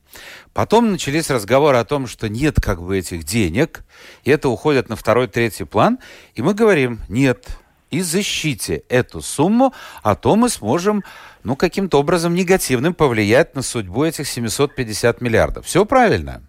Потом 0.54 0.92
начались 0.92 1.30
разговоры 1.30 1.76
о 1.76 1.84
том, 1.84 2.06
что 2.06 2.28
нет 2.28 2.60
как 2.60 2.80
бы 2.80 2.98
этих 2.98 3.24
денег, 3.24 3.84
и 4.24 4.30
это 4.30 4.48
уходит 4.48 4.88
на 4.88 4.96
второй, 4.96 5.28
третий 5.28 5.64
план. 5.64 5.98
И 6.34 6.42
мы 6.42 6.54
говорим, 6.54 7.00
нет, 7.08 7.46
и 7.90 8.00
защите 8.00 8.82
эту 8.88 9.20
сумму, 9.20 9.74
а 10.02 10.14
то 10.14 10.36
мы 10.36 10.48
сможем 10.48 11.04
ну, 11.44 11.56
каким-то 11.56 12.00
образом 12.00 12.34
негативным 12.34 12.94
повлиять 12.94 13.54
на 13.54 13.62
судьбу 13.62 14.04
этих 14.04 14.26
750 14.26 15.20
миллиардов. 15.20 15.66
Все 15.66 15.84
правильно? 15.84 16.42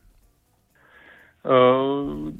Э, 1.43 2.31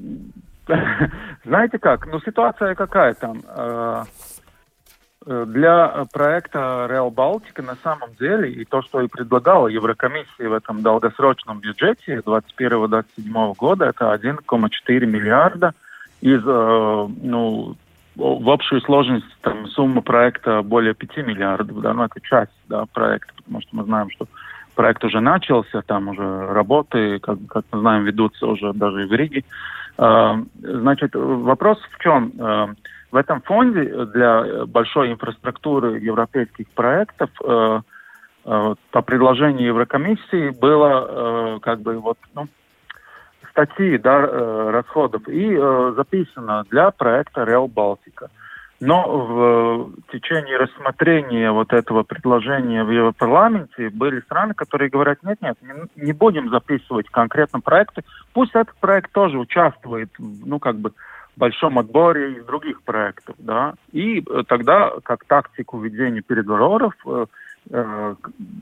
знаете 1.45 1.79
как, 1.79 2.07
ну 2.07 2.19
ситуация 2.21 2.75
какая 2.75 3.13
там? 3.13 3.43
Э, 5.27 5.43
э, 5.43 5.45
для 5.47 6.05
проекта 6.11 6.87
Real 6.89 7.11
Балтика 7.11 7.61
на 7.61 7.75
самом 7.83 8.15
деле 8.19 8.51
и 8.51 8.65
то, 8.65 8.81
что 8.81 9.01
и 9.01 9.07
предлагала 9.07 9.67
Еврокомиссия 9.67 10.49
в 10.49 10.53
этом 10.53 10.81
долгосрочном 10.81 11.59
бюджете 11.59 12.21
2021-2027 12.25 13.55
года, 13.55 13.85
это 13.85 14.13
1,4 14.13 15.05
миллиарда 15.05 15.73
из 16.21 16.43
ну, 16.43 17.75
в 18.15 18.49
общую 18.49 18.81
сложность 18.81 19.27
там, 19.41 19.67
сумма 19.67 20.01
проекта 20.01 20.63
более 20.63 20.95
5 20.95 21.17
миллиардов, 21.17 21.79
да, 21.81 21.93
ну 21.93 22.05
это 22.05 22.19
часть 22.21 22.51
да, 22.67 22.85
проекта, 22.91 23.31
потому 23.35 23.61
что 23.61 23.75
мы 23.75 23.83
знаем, 23.83 24.09
что 24.09 24.27
проект 24.73 25.03
уже 25.03 25.19
начался, 25.19 25.83
там 25.83 26.07
уже 26.07 26.47
работы, 26.47 27.19
как, 27.19 27.37
как 27.47 27.65
мы 27.71 27.79
знаем, 27.81 28.03
ведутся 28.05 28.47
уже 28.47 28.73
даже 28.73 29.03
и 29.03 29.07
в 29.07 29.13
Риге. 29.13 29.43
А, 29.99 30.39
значит, 30.59 31.11
вопрос 31.13 31.79
в 31.91 32.01
чем? 32.01 32.31
В 33.11 33.15
этом 33.15 33.41
фонде 33.41 34.05
для 34.05 34.65
большой 34.65 35.11
инфраструктуры 35.11 35.99
европейских 35.99 36.67
проектов 36.69 37.29
а, 37.43 37.81
по 38.43 39.01
предложению 39.01 39.67
Еврокомиссии 39.67 40.57
было 40.57 41.59
как 41.61 41.81
бы 41.81 41.99
вот 41.99 42.17
ну, 42.33 42.47
статьи 43.57 43.97
да, 43.97 44.19
э, 44.19 44.69
расходов 44.71 45.27
и 45.27 45.51
э, 45.51 45.93
записано 45.95 46.63
для 46.69 46.91
проекта 46.91 47.41
Real 47.41 47.67
Балтика. 47.67 48.29
Но 48.79 49.01
в 49.01 50.11
течение 50.11 50.57
рассмотрения 50.57 51.51
вот 51.51 51.73
этого 51.73 52.03
предложения 52.03 52.83
в 52.83 52.91
Европарламенте 52.91 53.89
были 53.89 54.21
страны, 54.21 54.53
которые 54.53 54.91
говорят, 54.91 55.23
нет-нет, 55.23 55.57
не 55.95 56.13
будем 56.13 56.51
записывать 56.51 57.09
конкретно 57.09 57.59
проекты, 57.59 58.03
пусть 58.33 58.53
этот 58.53 58.75
проект 58.75 59.11
тоже 59.11 59.39
участвует, 59.39 60.11
ну, 60.19 60.59
как 60.59 60.75
бы, 60.75 60.91
большом 61.37 61.79
отборе 61.79 62.33
из 62.33 62.45
других 62.45 62.81
проектов, 62.81 63.35
да, 63.37 63.73
и 63.91 64.19
э, 64.19 64.43
тогда, 64.47 64.91
как 65.03 65.23
тактику 65.25 65.79
ведения 65.79 66.21
переговоров, 66.21 66.93
э, 67.05 67.25
э, 67.69 68.15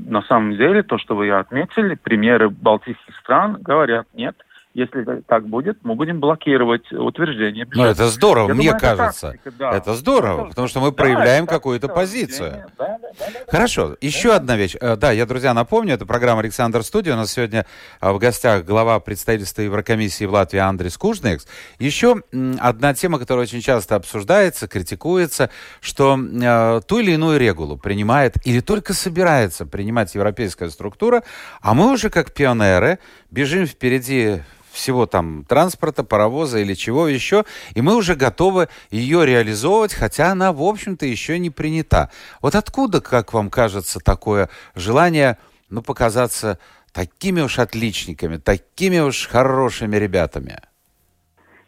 на 0.08 0.22
самом 0.24 0.56
деле, 0.58 0.84
то, 0.84 0.98
что 0.98 1.16
вы 1.16 1.32
отметили, 1.32 1.96
примеры 1.96 2.50
балтийских 2.50 3.16
стран 3.18 3.58
говорят, 3.62 4.08
нет, 4.14 4.36
если 4.76 5.22
так 5.22 5.48
будет, 5.48 5.78
мы 5.84 5.96
будем 5.96 6.20
блокировать 6.20 6.92
утверждение 6.92 7.64
бюджета. 7.64 7.86
Ну, 7.86 7.92
это 7.92 8.08
здорово, 8.10 8.50
Я 8.50 8.56
мне 8.56 8.72
думаю, 8.74 8.82
кажется. 8.82 9.28
Это, 9.28 9.38
тактика, 9.38 9.56
да. 9.58 9.72
это 9.72 9.94
здорово, 9.94 10.46
потому 10.50 10.68
что 10.68 10.82
мы 10.82 10.88
да, 10.88 10.98
проявляем 10.98 11.48
какую-то 11.48 11.88
позицию. 11.88 12.66
Да, 12.78 12.98
да, 13.00 13.00
да, 13.18 13.26
Хорошо, 13.48 13.90
да, 13.90 13.96
еще 14.02 14.30
да. 14.30 14.36
одна 14.36 14.58
вещь. 14.58 14.76
Э, 14.82 14.98
да, 14.98 15.14
я, 15.14 15.26
друзья, 15.26 15.54
напомню, 15.54 15.94
это 15.94 16.06
программа 16.06 16.42
«Александр 16.42 16.84
Студия». 16.84 17.14
У 17.14 17.16
нас 17.16 17.32
сегодня 17.32 17.66
э, 18.02 18.12
в 18.12 18.20
гостях 18.20 18.66
глава 18.66 19.00
представительства 19.00 19.62
Еврокомиссии 19.62 20.26
в 20.26 20.34
Латвии 20.34 20.60
Андрис 20.60 20.98
Кужнекс. 20.98 21.48
Еще 21.80 22.22
одна 22.60 22.94
тема, 22.94 23.18
которая 23.18 23.44
очень 23.44 23.62
часто 23.62 23.96
обсуждается, 23.96 24.68
критикуется, 24.68 25.52
что 25.80 26.20
э, 26.20 26.82
ту 26.86 27.00
или 27.00 27.12
иную 27.12 27.40
регулу 27.40 27.78
принимает 27.78 28.46
или 28.46 28.60
только 28.60 28.94
собирается 28.94 29.66
принимать 29.66 30.14
европейская 30.16 30.70
структура, 30.70 31.24
а 31.62 31.74
мы 31.74 31.94
уже 31.94 32.10
как 32.10 32.34
пионеры 32.34 33.00
бежим 33.32 33.68
впереди 33.68 34.42
всего 34.76 35.06
там 35.06 35.44
транспорта, 35.46 36.04
паровоза 36.04 36.60
или 36.60 36.74
чего 36.74 37.08
еще, 37.08 37.46
и 37.74 37.82
мы 37.82 37.96
уже 37.96 38.16
готовы 38.16 38.68
ее 38.92 39.26
реализовывать, 39.26 39.94
хотя 39.94 40.32
она, 40.32 40.54
в 40.54 40.62
общем-то, 40.62 41.06
еще 41.06 41.40
не 41.40 41.50
принята. 41.50 42.12
Вот 42.42 42.56
откуда, 42.56 43.02
как 43.02 43.34
вам 43.34 43.50
кажется, 43.50 44.00
такое 44.00 44.50
желание, 44.76 45.38
ну, 45.70 45.82
показаться 45.82 46.60
такими 46.94 47.42
уж 47.42 47.60
отличниками, 47.60 48.38
такими 48.38 49.00
уж 49.00 49.28
хорошими 49.28 49.96
ребятами? 49.98 50.60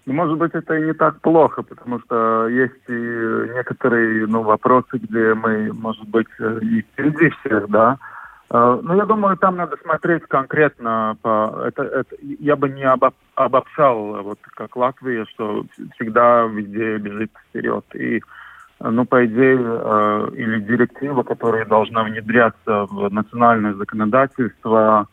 Ну, 0.06 0.14
может 0.14 0.38
быть, 0.38 0.54
это 0.54 0.74
и 0.78 0.86
не 0.86 0.94
так 0.94 1.20
плохо, 1.20 1.64
потому 1.64 2.00
что 2.00 2.48
есть 2.48 2.82
и 2.88 3.54
некоторые 3.56 4.26
ну, 4.26 4.42
вопросы, 4.42 4.98
где 4.98 5.34
мы, 5.34 5.74
может 5.74 6.08
быть, 6.08 6.28
и 6.62 6.82
впереди 6.82 7.30
всех, 7.30 7.68
да, 7.70 7.98
ну, 8.50 8.96
я 8.96 9.06
думаю, 9.06 9.38
там 9.38 9.58
надо 9.58 9.78
смотреть 9.78 10.24
конкретно 10.24 11.18
по... 11.22 11.64
Это, 11.66 11.84
это, 11.84 12.16
я 12.22 12.56
бы 12.56 12.70
не 12.70 12.84
обо, 12.84 13.14
обобщал, 13.36 14.24
вот 14.24 14.40
как 14.42 14.76
Латвия, 14.76 15.26
что 15.26 15.66
всегда 15.96 16.44
везде 16.44 16.98
бежит 16.98 17.32
вперед. 17.50 17.84
И, 17.94 18.22
ну, 18.80 19.06
по 19.06 19.26
идее, 19.26 19.60
э, 19.60 20.30
или 20.36 20.62
директива, 20.62 21.24
которая 21.24 21.66
должна 21.66 22.04
внедряться 22.04 22.86
в 22.86 23.12
национальное 23.12 23.74
законодательство, 23.74 25.08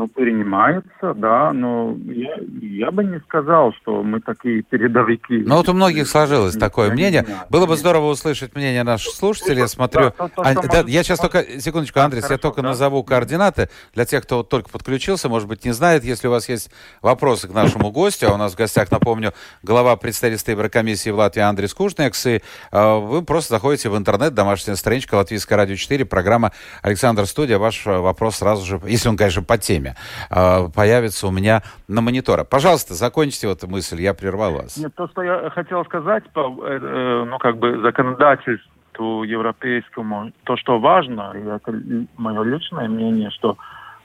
ну, 0.00 0.08
принимается, 0.08 1.12
да, 1.14 1.52
но 1.52 1.94
я, 2.06 2.36
я 2.62 2.90
бы 2.90 3.04
не 3.04 3.20
сказал, 3.20 3.74
что 3.74 4.02
мы 4.02 4.20
такие 4.20 4.62
передовики. 4.62 5.42
Ну, 5.46 5.56
вот 5.56 5.68
у 5.68 5.74
многих 5.74 6.08
сложилось 6.08 6.54
я 6.54 6.60
такое 6.60 6.90
мнение. 6.90 7.22
Знаю, 7.22 7.40
Было 7.50 7.66
бы 7.66 7.76
здорово 7.76 8.06
услышать 8.06 8.54
мнение 8.54 8.82
наших 8.82 9.12
слушателей. 9.12 9.58
Я 9.58 9.68
смотрю... 9.68 10.04
Да, 10.04 10.10
то, 10.10 10.28
то, 10.28 10.42
а, 10.42 10.54
да, 10.54 10.84
я 10.86 11.02
сейчас 11.02 11.18
только... 11.18 11.44
Секундочку, 11.60 12.00
Андрей, 12.00 12.22
я 12.26 12.38
только 12.38 12.62
да? 12.62 12.68
назову 12.68 13.04
координаты. 13.04 13.68
Для 13.92 14.06
тех, 14.06 14.22
кто 14.22 14.42
только 14.42 14.70
подключился, 14.70 15.28
может 15.28 15.46
быть, 15.48 15.66
не 15.66 15.72
знает, 15.72 16.02
если 16.02 16.28
у 16.28 16.30
вас 16.30 16.48
есть 16.48 16.70
вопросы 17.02 17.46
к 17.48 17.52
нашему 17.52 17.90
гостю, 17.90 18.30
а 18.30 18.34
у 18.34 18.38
нас 18.38 18.54
в 18.54 18.56
гостях, 18.56 18.90
напомню, 18.90 19.34
глава 19.62 19.96
представительства 19.96 20.52
Еврокомиссии 20.52 21.10
в 21.10 21.16
Латвии 21.16 21.42
Андрей 21.42 21.68
Скучнекс, 21.68 22.24
и 22.24 22.40
э, 22.72 22.98
вы 23.00 23.20
просто 23.20 23.52
заходите 23.52 23.90
в 23.90 23.98
интернет, 23.98 24.32
домашняя 24.32 24.76
страничка 24.76 25.16
Латвийское 25.16 25.58
радио 25.58 25.76
4, 25.76 26.06
программа 26.06 26.52
Александр 26.80 27.26
Студия. 27.26 27.58
Ваш 27.58 27.84
вопрос 27.84 28.36
сразу 28.36 28.64
же, 28.64 28.80
если 28.86 29.10
он, 29.10 29.18
конечно, 29.18 29.42
по 29.42 29.58
теме, 29.58 29.89
э, 30.30 30.68
появится 30.74 31.26
у 31.26 31.30
меня 31.30 31.62
на 31.88 32.00
мониторе. 32.00 32.44
Пожалуйста, 32.44 32.94
закончите 32.94 33.48
вот 33.48 33.58
эту 33.58 33.68
мысль, 33.68 34.00
я 34.00 34.14
прервал 34.14 34.52
вас. 34.52 34.76
Нет, 34.76 34.94
то, 34.94 35.08
что 35.08 35.22
я 35.22 35.50
хотел 35.50 35.84
сказать 35.84 36.24
по, 36.32 36.40
э, 36.40 36.78
э, 36.80 37.24
ну, 37.24 37.38
как 37.38 37.58
бы 37.58 37.80
законодательству 37.80 39.22
европейскому, 39.24 40.32
то, 40.44 40.56
что 40.56 40.78
важно, 40.78 41.32
и 41.34 41.46
это 41.46 41.72
мое 42.16 42.42
личное 42.42 42.88
мнение, 42.88 43.30
что 43.30 43.56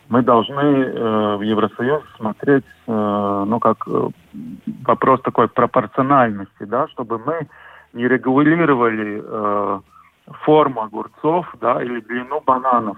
мы 0.10 0.22
должны 0.22 0.62
э, 0.62 1.36
в 1.38 1.42
Евросоюз 1.42 2.04
смотреть, 2.18 2.65
э, 2.88 3.44
ну, 3.48 3.60
как 3.60 3.88
э, 3.88 4.10
вопрос 4.84 5.22
такой 5.22 5.48
пропорциональности, 5.48 6.63
да, 6.63 6.88
чтобы 6.89 7.18
мы 7.20 7.48
не 7.94 8.08
регулировали 8.08 9.24
э, 9.24 9.80
форму 10.32 10.82
огурцов, 10.82 11.46
да, 11.62 11.82
или 11.84 12.00
длину 12.01 12.41
бананов. 12.46 12.98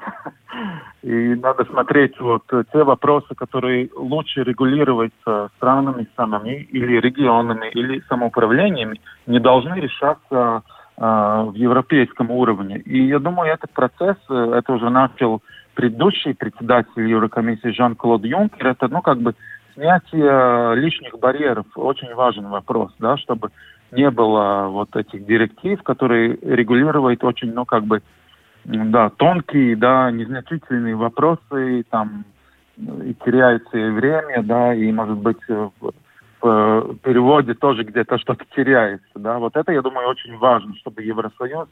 И 1.03 1.35
надо 1.35 1.65
смотреть 1.65 2.19
вот 2.19 2.43
те 2.47 2.83
вопросы, 2.83 3.35
которые 3.35 3.89
лучше 3.95 4.43
регулировать 4.43 5.13
странами 5.57 6.07
самими 6.15 6.61
или 6.71 6.99
регионами, 6.99 7.69
или 7.71 8.01
самоуправлениями, 8.07 8.99
не 9.25 9.39
должны 9.39 9.75
решаться 9.75 10.63
э, 10.97 11.01
в 11.01 11.53
европейском 11.53 12.31
уровне. 12.31 12.79
И 12.79 13.07
я 13.07 13.19
думаю, 13.19 13.51
этот 13.51 13.71
процесс, 13.71 14.17
э, 14.29 14.53
это 14.55 14.73
уже 14.73 14.89
начал 14.89 15.41
предыдущий 15.75 16.33
председатель 16.33 17.07
Еврокомиссии 17.07 17.71
Жан-Клод 17.71 18.23
Юнкер, 18.23 18.67
это, 18.67 18.87
ну, 18.87 19.01
как 19.01 19.19
бы 19.19 19.35
снятие 19.75 20.75
лишних 20.75 21.19
барьеров, 21.19 21.65
очень 21.75 22.13
важный 22.15 22.49
вопрос, 22.49 22.91
да, 22.99 23.15
чтобы 23.17 23.51
не 23.91 24.09
было 24.09 24.67
вот 24.67 24.95
этих 24.95 25.25
директив, 25.25 25.81
которые 25.83 26.37
регулируют 26.41 27.23
очень, 27.23 27.53
ну, 27.53 27.65
как 27.65 27.83
бы, 27.85 28.01
да, 28.65 29.09
тонкие, 29.11 29.75
да, 29.75 30.11
незначительные 30.11 30.95
вопросы, 30.95 31.83
там, 31.89 32.25
и 32.77 33.15
теряется 33.25 33.77
и 33.77 33.89
время, 33.89 34.43
да, 34.43 34.73
и, 34.73 34.91
может 34.91 35.17
быть, 35.17 35.37
в, 35.47 35.71
в 36.41 36.95
переводе 37.03 37.53
тоже 37.53 37.83
где-то 37.83 38.17
что-то 38.19 38.45
теряется, 38.55 39.07
да. 39.15 39.39
Вот 39.39 39.55
это, 39.55 39.71
я 39.71 39.81
думаю, 39.81 40.09
очень 40.09 40.37
важно, 40.37 40.75
чтобы 40.75 41.01
Евросоюз 41.03 41.67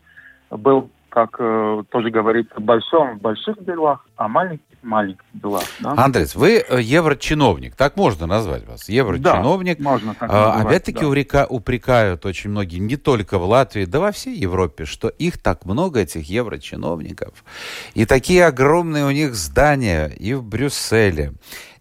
был 0.49 0.89
как 1.15 1.37
э, 1.39 1.83
тоже 1.91 2.09
говорится, 2.09 2.59
большом 2.59 3.17
в 3.17 3.21
больших 3.21 3.63
делах, 3.63 4.05
а 4.17 4.27
маленьких 4.27 4.65
в 4.81 4.85
маленьких 4.85 5.23
делах. 5.31 5.63
Да? 5.79 5.93
Андрес, 5.95 6.35
вы 6.35 6.57
э, 6.57 6.81
еврочиновник, 6.81 7.73
так 7.77 7.95
можно 7.95 8.27
назвать 8.27 8.67
вас? 8.67 8.89
Еврочиновник. 8.89 9.77
Да, 9.77 9.83
можно 9.83 10.13
так 10.13 10.29
а, 10.29 10.61
Опять-таки 10.61 10.99
да. 10.99 11.07
урека, 11.07 11.45
упрекают 11.49 12.25
очень 12.25 12.49
многие, 12.49 12.79
не 12.79 12.97
только 12.97 13.37
в 13.37 13.45
Латвии, 13.45 13.85
да 13.85 14.01
во 14.01 14.11
всей 14.11 14.35
Европе, 14.35 14.83
что 14.83 15.07
их 15.07 15.41
так 15.41 15.63
много, 15.63 16.01
этих 16.01 16.29
еврочиновников. 16.29 17.45
И 17.93 18.05
такие 18.05 18.45
огромные 18.45 19.05
у 19.05 19.11
них 19.11 19.35
здания 19.35 20.07
и 20.07 20.33
в 20.33 20.43
Брюсселе, 20.43 21.31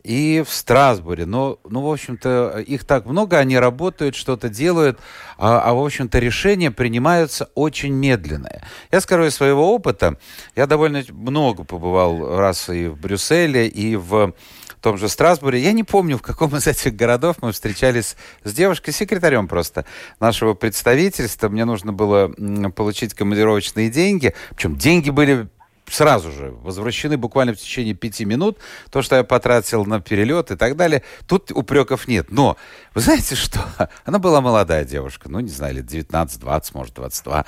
и 0.05 0.45
в 0.47 0.53
Страсбуре. 0.53 1.25
Но, 1.25 1.59
ну, 1.69 1.81
в 1.81 1.91
общем-то, 1.91 2.63
их 2.65 2.85
так 2.85 3.07
много, 3.07 3.39
они 3.39 3.59
работают, 3.59 4.15
что-то 4.15 4.51
делают, 4.51 5.01
а, 5.39 5.61
а, 5.61 5.73
в 5.73 5.83
общем-то, 5.83 6.19
решения 6.19 6.71
принимаются 6.71 7.51
очень 7.55 7.95
медленные. 7.95 8.63
Я 8.93 9.01
скажу 9.01 9.25
из 9.25 9.35
своего 9.35 9.75
опыта, 9.75 10.19
я 10.55 10.67
довольно 10.67 11.03
много 11.09 11.65
побывал 11.65 12.37
раз 12.37 12.69
и 12.69 12.87
в 12.87 13.01
Брюсселе, 13.01 13.67
и 13.67 13.97
в 13.97 14.35
том 14.83 14.99
же 14.99 15.09
Страсбуре. 15.09 15.59
Я 15.61 15.73
не 15.73 15.83
помню, 15.83 16.19
в 16.19 16.23
каком 16.23 16.55
из 16.55 16.67
этих 16.67 16.95
городов 16.95 17.37
мы 17.41 17.53
встречались 17.53 18.17
с 18.45 18.53
девушкой, 18.53 18.93
секретарем 18.93 19.49
просто 19.49 19.87
нашего 20.21 20.53
представительства. 20.53 21.49
Мне 21.49 21.65
нужно 21.65 21.95
было 21.95 22.29
получить 22.77 23.15
командировочные 23.15 23.89
деньги. 23.89 24.35
Причем 24.51 24.77
деньги 24.77 25.09
были 25.09 25.49
сразу 25.89 26.31
же 26.33 26.51
возвращены 26.63 27.17
буквально 27.17 27.55
в 27.55 27.59
течение 27.59 27.95
пяти 27.95 28.25
минут. 28.25 28.59
То, 28.91 29.03
что 29.03 29.17
я 29.17 29.25
потратил 29.25 29.85
на 29.85 30.01
перелет 30.01 30.51
и 30.51 30.57
так 30.57 30.77
далее, 30.77 31.03
тут 31.27 31.51
упреков 31.51 32.09
нет. 32.09 32.31
Но 32.31 32.57
вы 32.95 33.01
знаете 33.01 33.35
что? 33.35 33.65
Она 34.05 34.19
была 34.19 34.41
молодая 34.41 34.85
девушка, 34.85 35.29
ну, 35.29 35.41
не 35.41 35.51
знаю, 35.51 35.75
лет 35.75 35.87
19-20, 35.87 36.71
может, 36.75 36.95
22. 36.95 37.45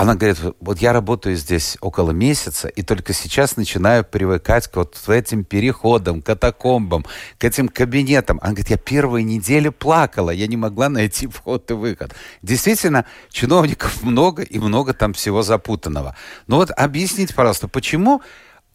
Она 0.00 0.14
говорит, 0.14 0.38
вот 0.60 0.78
я 0.78 0.94
работаю 0.94 1.36
здесь 1.36 1.76
около 1.82 2.12
месяца, 2.12 2.68
и 2.68 2.80
только 2.80 3.12
сейчас 3.12 3.58
начинаю 3.58 4.02
привыкать 4.02 4.66
к 4.66 4.76
вот 4.76 4.96
этим 5.08 5.44
переходам, 5.44 6.22
катакомбам, 6.22 7.04
к 7.36 7.44
этим 7.44 7.68
кабинетам. 7.68 8.38
Она 8.40 8.52
говорит, 8.52 8.70
я 8.70 8.78
первые 8.78 9.24
недели 9.24 9.68
плакала, 9.68 10.30
я 10.30 10.46
не 10.46 10.56
могла 10.56 10.88
найти 10.88 11.26
вход 11.26 11.70
и 11.70 11.74
выход. 11.74 12.14
Действительно, 12.40 13.04
чиновников 13.28 14.02
много, 14.02 14.42
и 14.42 14.58
много 14.58 14.94
там 14.94 15.12
всего 15.12 15.42
запутанного. 15.42 16.16
Но 16.46 16.56
вот 16.56 16.70
объясните, 16.70 17.34
пожалуйста, 17.34 17.68
почему 17.68 18.22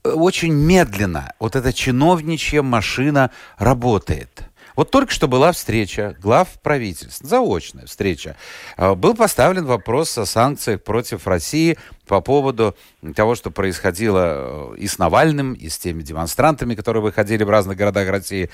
э, 0.04 0.10
очень 0.12 0.54
медленно 0.54 1.34
вот 1.40 1.56
эта 1.56 1.74
чиновничья 1.74 2.62
машина 2.62 3.32
работает? 3.58 4.44
Вот 4.76 4.92
только 4.92 5.12
что 5.12 5.28
была 5.28 5.52
встреча 5.52 6.16
глав 6.22 6.50
правительств, 6.62 7.26
заочная 7.26 7.86
встреча. 7.86 8.36
А, 8.78 8.96
был 8.96 9.16
поставлен 9.16 9.66
вопрос 9.66 10.18
о 10.18 10.26
санкциях 10.26 10.84
против 10.84 11.28
России 11.28 11.78
по 12.08 12.22
поводу 12.22 12.76
того, 13.16 13.36
что 13.36 13.52
происходило 13.52 14.74
э, 14.74 14.78
и 14.78 14.88
с 14.88 15.00
Навальным, 15.00 15.54
и 15.54 15.70
с 15.70 15.78
теми 15.78 16.02
демонстрантами, 16.02 16.76
которые 16.76 17.04
выходили 17.04 17.44
в 17.44 17.50
разных 17.50 17.78
городах 17.78 18.10
России. 18.10 18.50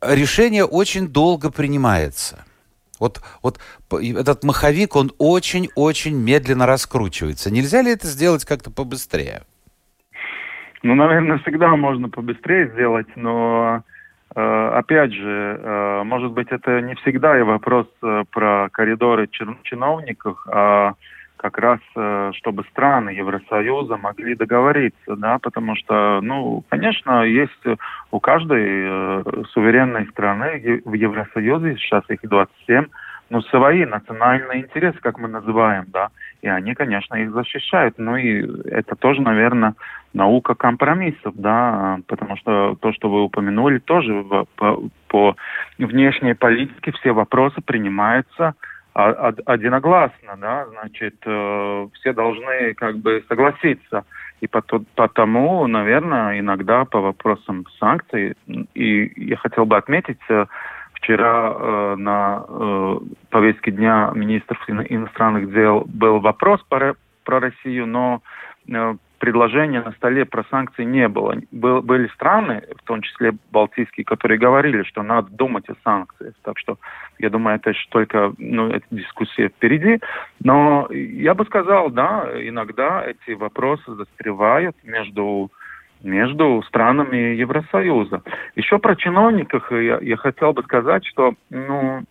Решение 0.00 0.64
очень 0.64 1.08
долго 1.08 1.50
принимается. 1.50 2.44
Вот, 3.00 3.20
вот 3.42 3.58
этот 3.90 4.44
маховик, 4.44 4.96
он 4.96 5.12
очень-очень 5.18 6.16
медленно 6.16 6.66
раскручивается. 6.66 7.50
Нельзя 7.50 7.82
ли 7.82 7.90
это 7.90 8.06
сделать 8.06 8.44
как-то 8.44 8.70
побыстрее? 8.70 9.42
Ну, 10.82 10.94
наверное, 10.94 11.38
всегда 11.38 11.74
можно 11.76 12.08
побыстрее 12.08 12.70
сделать, 12.72 13.08
но 13.16 13.82
опять 14.40 15.12
же, 15.12 15.60
э, 15.62 16.02
может 16.04 16.32
быть, 16.32 16.48
это 16.50 16.80
не 16.80 16.94
всегда 16.96 17.38
и 17.38 17.42
вопрос 17.42 17.86
э, 18.02 18.24
про 18.30 18.68
коридоры 18.70 19.28
чиновников, 19.28 20.38
а 20.48 20.94
как 21.36 21.58
раз, 21.58 21.80
чтобы 22.36 22.64
страны 22.70 23.10
Евросоюза 23.10 23.98
могли 23.98 24.34
договориться, 24.34 25.14
да, 25.16 25.38
потому 25.38 25.76
что, 25.76 26.20
ну, 26.22 26.64
конечно, 26.70 27.22
есть 27.22 27.66
у 28.10 28.18
каждой 28.18 29.22
суверенной 29.48 30.06
страны 30.06 30.80
в 30.86 30.94
Евросоюзе, 30.94 31.76
сейчас 31.76 32.02
их 32.08 32.20
27, 32.22 32.86
ну, 33.28 33.42
свои 33.42 33.84
национальные 33.84 34.62
интересы, 34.62 34.98
как 35.02 35.18
мы 35.18 35.28
называем, 35.28 35.84
да, 35.88 36.08
и 36.44 36.48
они, 36.48 36.74
конечно, 36.74 37.14
их 37.14 37.32
защищают. 37.32 37.94
Ну 37.96 38.16
и 38.16 38.44
это 38.68 38.96
тоже, 38.96 39.22
наверное, 39.22 39.74
наука 40.12 40.54
компромиссов, 40.54 41.32
да, 41.36 42.00
потому 42.06 42.36
что 42.36 42.76
то, 42.82 42.92
что 42.92 43.08
вы 43.08 43.22
упомянули, 43.22 43.78
тоже 43.78 44.26
по, 44.56 44.82
по 45.08 45.36
внешней 45.78 46.34
политике 46.34 46.92
все 46.92 47.12
вопросы 47.12 47.62
принимаются 47.62 48.54
одиногласно, 48.92 50.36
да, 50.36 50.66
значит, 50.66 51.16
э, 51.24 51.88
все 51.94 52.12
должны 52.12 52.74
как 52.74 52.98
бы 52.98 53.24
согласиться. 53.26 54.04
И 54.40 54.46
потому, 54.46 55.66
наверное, 55.66 56.38
иногда 56.38 56.84
по 56.84 57.00
вопросам 57.00 57.64
санкций, 57.80 58.34
и 58.74 59.12
я 59.16 59.36
хотел 59.38 59.64
бы 59.64 59.78
отметить, 59.78 60.20
э, 60.28 60.44
Вчера 61.04 61.52
э, 61.54 61.96
на 61.98 62.46
э, 62.48 62.96
повестке 63.28 63.70
дня 63.72 64.10
министров 64.14 64.58
иностранных 64.66 65.52
дел 65.52 65.84
был 65.86 66.18
вопрос 66.18 66.62
про, 66.70 66.94
про 67.24 67.40
Россию, 67.40 67.86
но 67.86 68.22
э, 68.66 68.94
предложения 69.18 69.82
на 69.82 69.92
столе 69.92 70.24
про 70.24 70.44
санкции 70.44 70.82
не 70.82 71.06
было. 71.08 71.36
Был, 71.52 71.82
были 71.82 72.08
страны, 72.08 72.62
в 72.82 72.86
том 72.86 73.02
числе 73.02 73.32
балтийские, 73.52 74.06
которые 74.06 74.38
говорили, 74.38 74.82
что 74.84 75.02
надо 75.02 75.28
думать 75.30 75.68
о 75.68 75.74
санкциях. 75.84 76.32
Так 76.42 76.58
что 76.58 76.78
я 77.18 77.28
думаю, 77.28 77.56
это 77.56 77.70
еще 77.70 77.86
только 77.90 78.32
ну, 78.38 78.70
эта 78.70 78.86
дискуссия 78.90 79.48
впереди. 79.48 80.00
Но 80.42 80.88
я 80.90 81.34
бы 81.34 81.44
сказал, 81.44 81.90
да, 81.90 82.30
иногда 82.34 83.04
эти 83.04 83.32
вопросы 83.32 83.92
застревают 83.92 84.74
между 84.82 85.50
между 86.04 86.62
странами 86.68 87.34
Евросоюза. 87.36 88.22
Еще 88.54 88.78
про 88.78 88.94
чиновников 88.94 89.70
я, 89.72 89.98
я 90.00 90.16
хотел 90.16 90.52
бы 90.52 90.62
сказать, 90.62 91.04
что 91.06 91.34
ну, 91.50 92.04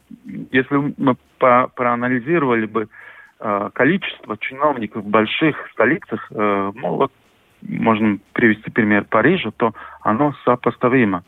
если 0.51 0.93
мы 0.97 1.15
по 1.37 1.69
проанализировали 1.75 2.65
бы 2.65 2.87
э, 3.39 3.69
количество 3.73 4.37
чиновников 4.37 5.03
в 5.03 5.09
больших 5.09 5.55
столицах, 5.71 6.27
э, 6.31 6.71
ну, 6.75 6.95
вот 6.95 7.11
можно 7.61 8.17
привести 8.33 8.69
пример 8.71 9.05
Парижа, 9.05 9.51
то 9.55 9.73
оно 10.01 10.33
сопоставимо. 10.43 11.23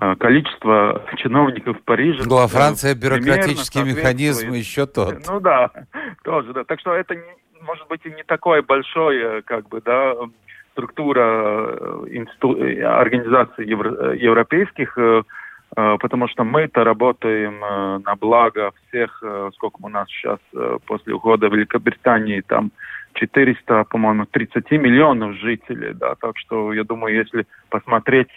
Э, 0.00 0.14
количество 0.16 1.04
чиновников 1.16 1.78
в 1.78 1.82
Париже... 1.82 2.22
Ну, 2.24 2.38
а 2.38 2.46
Франция 2.48 2.94
бюрократический 2.94 3.82
механизм 3.82 4.52
еще 4.52 4.86
тот. 4.86 5.26
Ну 5.28 5.40
да, 5.40 5.70
тоже, 6.24 6.52
да. 6.54 6.64
Так 6.64 6.80
что 6.80 6.94
это, 6.94 7.14
может 7.60 7.86
быть, 7.88 8.00
и 8.04 8.10
не 8.10 8.22
такое 8.22 8.62
большое, 8.62 9.42
как 9.42 9.68
бы, 9.68 9.82
да, 9.82 10.14
структура 10.72 11.20
э, 11.20 12.04
инсту... 12.10 12.52
организаций 12.84 13.66
евро... 13.66 14.12
европейских, 14.14 14.96
потому 15.72 16.26
что 16.26 16.42
мы-то 16.42 16.82
работаем 16.82 17.60
на 17.60 18.16
благо 18.16 18.72
всех, 18.88 19.22
сколько 19.54 19.76
у 19.82 19.88
нас 19.88 20.08
сейчас 20.08 20.40
после 20.84 21.14
ухода 21.14 21.46
Великобритании, 21.46 22.40
там 22.40 22.72
400, 23.14 23.84
по-моему, 23.84 24.26
30 24.26 24.70
миллионов 24.72 25.36
жителей, 25.36 25.94
да, 25.94 26.14
так 26.14 26.38
что 26.38 26.72
я 26.72 26.84
думаю, 26.84 27.16
если 27.16 27.46
посмотреть 27.68 28.30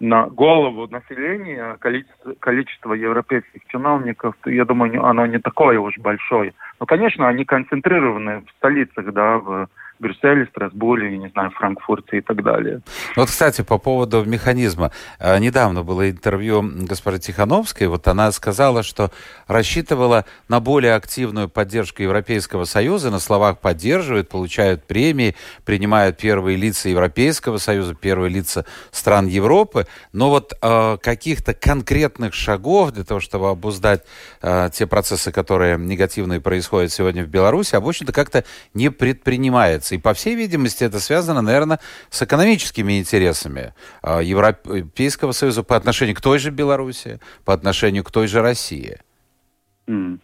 на 0.00 0.26
голову 0.26 0.88
населения, 0.88 1.76
количество, 1.78 2.34
количество 2.38 2.92
европейских 2.94 3.64
чиновников, 3.68 4.34
то 4.42 4.50
я 4.50 4.64
думаю, 4.64 5.04
оно 5.04 5.26
не 5.26 5.38
такое 5.38 5.78
уж 5.78 5.96
большое. 5.98 6.54
Но, 6.80 6.86
конечно, 6.86 7.28
они 7.28 7.44
концентрированы 7.44 8.40
в 8.40 8.50
столицах, 8.58 9.12
да, 9.12 9.38
в 9.38 9.68
Брюсселе, 9.98 10.46
Страсбуре, 10.46 11.16
не 11.16 11.28
знаю, 11.28 11.50
Франкфурте 11.50 12.18
и 12.18 12.20
так 12.20 12.42
далее. 12.42 12.80
Вот, 13.16 13.28
кстати, 13.28 13.62
по 13.62 13.78
поводу 13.78 14.24
механизма. 14.24 14.90
Э, 15.18 15.38
недавно 15.38 15.82
было 15.82 16.10
интервью 16.10 16.62
госпожи 16.62 17.18
Тихановской. 17.18 17.86
Вот 17.86 18.06
она 18.08 18.30
сказала, 18.32 18.82
что 18.82 19.10
рассчитывала 19.46 20.24
на 20.48 20.60
более 20.60 20.94
активную 20.94 21.48
поддержку 21.48 22.02
Европейского 22.02 22.64
Союза. 22.64 23.10
На 23.10 23.18
словах 23.18 23.60
поддерживают, 23.60 24.28
получают 24.28 24.84
премии, 24.84 25.34
принимают 25.64 26.18
первые 26.18 26.56
лица 26.56 26.88
Европейского 26.88 27.58
Союза, 27.58 27.94
первые 27.94 28.30
лица 28.30 28.66
стран 28.90 29.26
Европы. 29.26 29.86
Но 30.12 30.30
вот 30.30 30.52
э, 30.60 30.98
каких-то 31.02 31.54
конкретных 31.54 32.34
шагов 32.34 32.92
для 32.92 33.04
того, 33.04 33.20
чтобы 33.20 33.48
обуздать 33.48 34.04
э, 34.42 34.68
те 34.72 34.86
процессы, 34.86 35.32
которые 35.32 35.78
негативные 35.78 36.40
происходят 36.40 36.92
сегодня 36.92 37.24
в 37.24 37.28
Беларуси, 37.28 37.74
общем-то 37.86 38.12
как-то 38.12 38.44
не 38.74 38.90
предпринимается 38.90 39.85
меняется. 39.86 39.94
И, 39.94 39.98
по 39.98 40.12
всей 40.12 40.34
видимости, 40.34 40.84
это 40.84 40.98
связано, 40.98 41.42
наверное, 41.42 41.78
с 42.10 42.22
экономическими 42.22 42.98
интересами 42.98 43.72
а, 44.02 44.20
Европейского 44.20 45.32
Союза 45.32 45.62
по 45.62 45.76
отношению 45.76 46.16
к 46.16 46.20
той 46.20 46.38
же 46.38 46.50
Беларуси, 46.50 47.20
по 47.44 47.52
отношению 47.52 48.04
к 48.04 48.10
той 48.10 48.26
же 48.26 48.42
России. 48.42 48.98
Mm. 49.88 50.18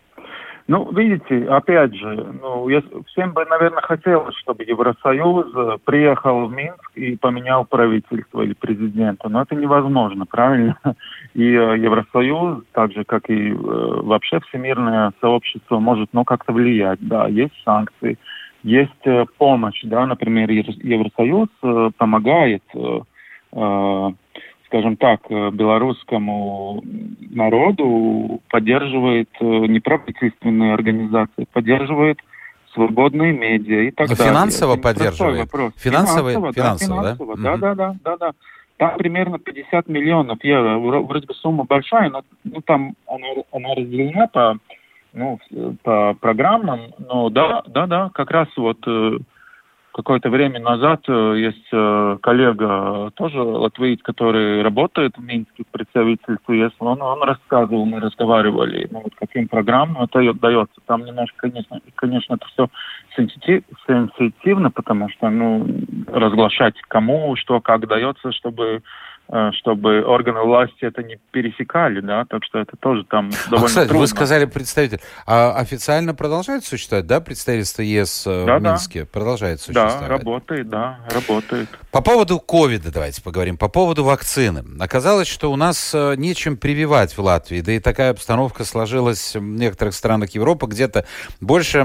Ну, 0.69 0.93
видите, 0.93 1.45
опять 1.49 1.93
же, 1.95 2.35
ну, 2.41 2.69
я, 2.69 2.83
всем 3.09 3.33
бы, 3.33 3.45
наверное, 3.45 3.83
хотелось, 3.83 4.35
чтобы 4.37 4.63
Евросоюз 4.63 5.47
э, 5.55 5.79
приехал 5.85 6.47
в 6.47 6.53
Минск 6.53 6.91
и 6.95 7.17
поменял 7.17 7.65
правительство 7.65 8.43
или 8.43 8.55
президента, 8.55 9.29
но 9.29 9.43
это 9.43 9.57
невозможно, 9.57 10.25
правильно? 10.25 10.79
И 11.35 11.43
э, 11.43 11.79
Евросоюз, 11.79 12.63
так 12.73 12.93
же, 12.93 13.05
как 13.05 13.29
и 13.29 13.51
э, 13.51 13.55
вообще 13.57 14.39
всемирное 14.41 15.13
сообщество, 15.21 15.79
может, 15.79 16.11
ну, 16.13 16.25
как-то 16.25 16.53
влиять, 16.53 17.01
да, 17.01 17.27
есть 17.27 17.55
санкции, 17.65 18.19
есть 18.63 18.91
э, 19.05 19.27
помощь, 19.39 19.81
да, 19.85 20.07
например, 20.07 20.51
Евросоюз 20.51 21.49
э, 21.63 21.91
помогает, 21.97 22.63
э, 22.75 24.11
скажем 24.67 24.97
так, 24.97 25.21
белорусскому 25.29 26.83
народу, 27.31 28.41
поддерживает 28.49 29.29
неправительственные 29.41 30.73
организации, 30.73 31.47
поддерживает 31.53 32.19
свободные 32.73 33.33
медиа 33.33 33.83
и 33.83 33.91
так 33.91 34.09
Но 34.09 34.17
далее. 34.17 34.33
Финансово 34.33 34.77
поддерживает? 34.77 35.51
Финансово, 35.77 36.31
финансово, 36.31 36.53
финансово, 36.55 37.03
да? 37.03 37.17
Финансово, 37.17 37.37
да, 37.37 37.57
да, 37.59 37.75
да, 37.75 37.97
да, 38.03 38.17
да. 38.17 38.33
Там 38.79 38.97
примерно 38.97 39.39
50 39.39 39.89
миллионов 39.89 40.43
евро. 40.43 40.79
Вроде 40.79 41.27
бы 41.27 41.35
сумма 41.35 41.65
большая, 41.65 42.09
но 42.09 42.23
ну, 42.45 42.63
там 42.63 42.95
она, 43.07 43.27
она 43.53 43.75
разделена 43.75 44.27
по 44.29 44.59
ну, 45.13 45.39
по 45.83 46.15
программам, 46.15 46.95
но 46.99 47.29
да, 47.31 47.63
да, 47.67 47.87
да, 47.87 48.11
как 48.15 48.31
раз 48.31 48.49
вот 48.57 48.79
э, 48.87 49.19
какое-то 49.93 50.31
время 50.31 50.59
назад 50.61 51.03
э, 51.09 51.35
есть 51.39 51.69
э, 51.73 52.19
коллега, 52.23 53.11
тоже 53.15 53.41
латвиец, 53.43 54.01
который 54.03 54.63
работает 54.63 55.17
в 55.17 55.23
Минске 55.23 55.65
представительстве 55.71 56.61
если 56.61 56.77
он, 56.81 57.01
он 57.03 57.23
рассказывал, 57.23 57.85
мы 57.85 58.01
разговаривали, 58.01 58.89
ну, 58.91 59.01
вот 59.01 59.15
каким 59.15 59.49
программам 59.49 60.05
это 60.05 60.33
дается. 60.35 60.75
Там 60.87 61.05
немножко, 61.05 61.37
конечно, 61.39 61.81
конечно 61.95 62.35
это 62.35 62.47
все 62.47 62.69
сенситив, 63.17 63.65
сенситивно, 63.87 64.71
потому 64.71 65.09
что, 65.11 65.29
ну, 65.29 65.67
разглашать 66.07 66.75
кому, 66.89 67.37
что, 67.37 67.61
как 67.61 67.87
дается, 67.87 68.33
чтобы 68.33 68.83
чтобы 69.61 70.03
органы 70.05 70.41
власти 70.43 70.85
это 70.85 71.03
не 71.03 71.17
пересекали, 71.31 72.01
да, 72.01 72.27
так 72.27 72.45
что 72.45 72.59
это 72.59 72.77
тоже 72.77 73.05
там 73.05 73.31
а, 73.31 73.51
довольно 73.51 73.65
а, 73.65 73.69
кстати, 73.69 73.89
трудно. 73.89 74.01
вы 74.01 74.07
сказали 74.07 74.45
представитель, 74.45 75.01
а 75.27 75.55
официально 75.57 76.15
продолжает 76.15 76.65
существовать, 76.65 77.07
да, 77.07 77.21
представительство 77.21 77.81
ЕС 77.81 78.25
э, 78.27 78.45
да, 78.45 78.59
в 78.59 78.63
Минске? 78.63 79.01
Да. 79.01 79.07
Продолжает 79.11 79.61
существовать? 79.61 80.01
Да, 80.01 80.09
работает, 80.09 80.69
да, 80.69 80.99
работает. 81.11 81.69
По 81.91 82.03
поводу 82.03 82.41
ковида 82.41 82.93
давайте 82.93 83.23
поговорим, 83.23 83.57
по 83.57 83.69
поводу 83.69 84.05
вакцины. 84.05 84.65
Оказалось, 84.81 85.29
что 85.29 85.51
у 85.51 85.57
нас 85.57 85.95
э, 85.95 86.15
нечем 86.17 86.59
прививать 86.59 87.17
в 87.17 87.23
Латвии, 87.23 87.63
да 87.63 87.73
и 87.73 87.79
такая 87.79 88.11
обстановка 88.11 88.65
сложилась 88.65 89.35
в 89.35 89.41
некоторых 89.41 89.95
странах 89.95 90.31
Европы, 90.31 90.67
где-то 90.67 91.07
больше 91.41 91.85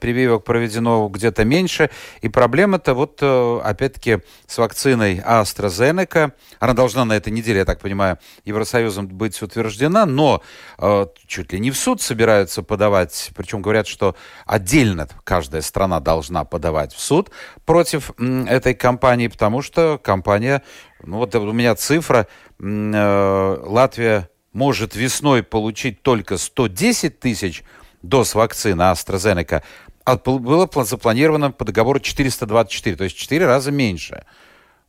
прививок 0.00 0.44
проведено, 0.44 1.08
где-то 1.08 1.44
меньше, 1.44 1.90
и 2.22 2.28
проблема-то 2.28 2.94
вот 2.94 3.22
опять-таки 3.22 4.18
с 4.46 4.58
вакциной 4.58 5.18
AstraZeneca, 5.18 6.32
должна 6.78 7.04
на 7.04 7.14
этой 7.14 7.32
неделе, 7.32 7.58
я 7.58 7.64
так 7.64 7.80
понимаю, 7.80 8.18
Евросоюзом 8.44 9.08
быть 9.08 9.42
утверждена, 9.42 10.06
но 10.06 10.42
э, 10.78 11.06
чуть 11.26 11.52
ли 11.52 11.58
не 11.58 11.72
в 11.72 11.76
суд 11.76 12.00
собираются 12.00 12.62
подавать, 12.62 13.30
причем 13.34 13.62
говорят, 13.62 13.88
что 13.88 14.14
отдельно 14.46 15.08
каждая 15.24 15.62
страна 15.62 15.98
должна 15.98 16.44
подавать 16.44 16.94
в 16.94 17.00
суд 17.00 17.32
против 17.66 18.12
э, 18.16 18.44
этой 18.48 18.74
компании, 18.74 19.26
потому 19.26 19.60
что 19.60 19.98
компания, 19.98 20.62
ну 21.02 21.16
вот 21.16 21.34
у 21.34 21.52
меня 21.52 21.74
цифра, 21.74 22.28
э, 22.60 23.62
Латвия 23.66 24.30
может 24.52 24.94
весной 24.94 25.42
получить 25.42 26.02
только 26.02 26.38
110 26.38 27.18
тысяч 27.18 27.64
доз 28.02 28.36
вакцины 28.36 28.82
AstraZeneca, 28.82 29.64
а 30.04 30.16
было 30.16 30.68
запланировано 30.84 31.50
по 31.50 31.64
договору 31.64 31.98
424, 31.98 32.94
то 32.94 33.02
есть 33.02 33.16
в 33.16 33.18
4 33.18 33.46
раза 33.46 33.72
меньше. 33.72 34.24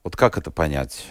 Вот 0.04 0.16
как 0.16 0.38
это 0.38 0.52
понять? 0.52 1.08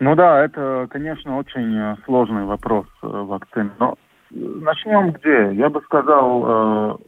Ну 0.00 0.14
да, 0.14 0.42
это, 0.42 0.88
конечно, 0.90 1.36
очень 1.36 1.76
э, 1.76 1.96
сложный 2.06 2.44
вопрос 2.44 2.86
э, 3.02 3.06
вакцин. 3.06 3.70
Но 3.78 3.96
э, 4.30 4.34
начнем 4.34 5.10
где? 5.12 5.52
Я 5.52 5.68
бы 5.68 5.82
сказал, 5.82 6.98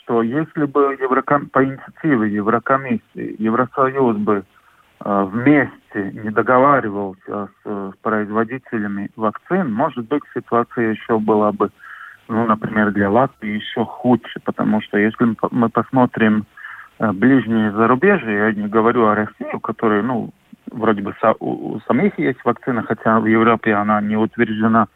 что 0.00 0.22
если 0.22 0.64
бы 0.64 0.96
Евроком... 1.00 1.48
по 1.48 1.64
инициативе 1.64 2.34
Еврокомиссии 2.34 3.36
Евросоюз 3.38 4.16
бы 4.16 4.44
вместе 5.02 6.12
не 6.12 6.30
договаривался 6.30 7.48
с 7.64 7.92
производителями 8.02 9.10
вакцин, 9.16 9.72
может 9.72 10.06
быть, 10.08 10.22
ситуация 10.34 10.90
еще 10.90 11.18
была 11.18 11.52
бы, 11.52 11.70
ну, 12.28 12.44
например, 12.44 12.92
для 12.92 13.08
Латвии 13.08 13.60
еще 13.60 13.86
худше, 13.86 14.40
потому 14.44 14.82
что 14.82 14.98
если 14.98 15.34
мы 15.52 15.70
посмотрим 15.70 16.44
ближние 16.98 17.72
зарубежья, 17.72 18.48
я 18.48 18.52
не 18.52 18.68
говорю 18.68 19.06
о 19.06 19.14
России, 19.14 19.54
у 19.54 19.60
которой, 19.60 20.02
ну, 20.02 20.34
вроде 20.70 21.02
бы 21.02 21.14
у 21.40 21.80
самих 21.86 22.18
есть 22.18 22.44
вакцина, 22.44 22.82
хотя 22.82 23.20
в 23.20 23.26
Европе 23.26 23.74
она 23.74 24.00
не 24.00 24.16
утверждена. 24.16 24.86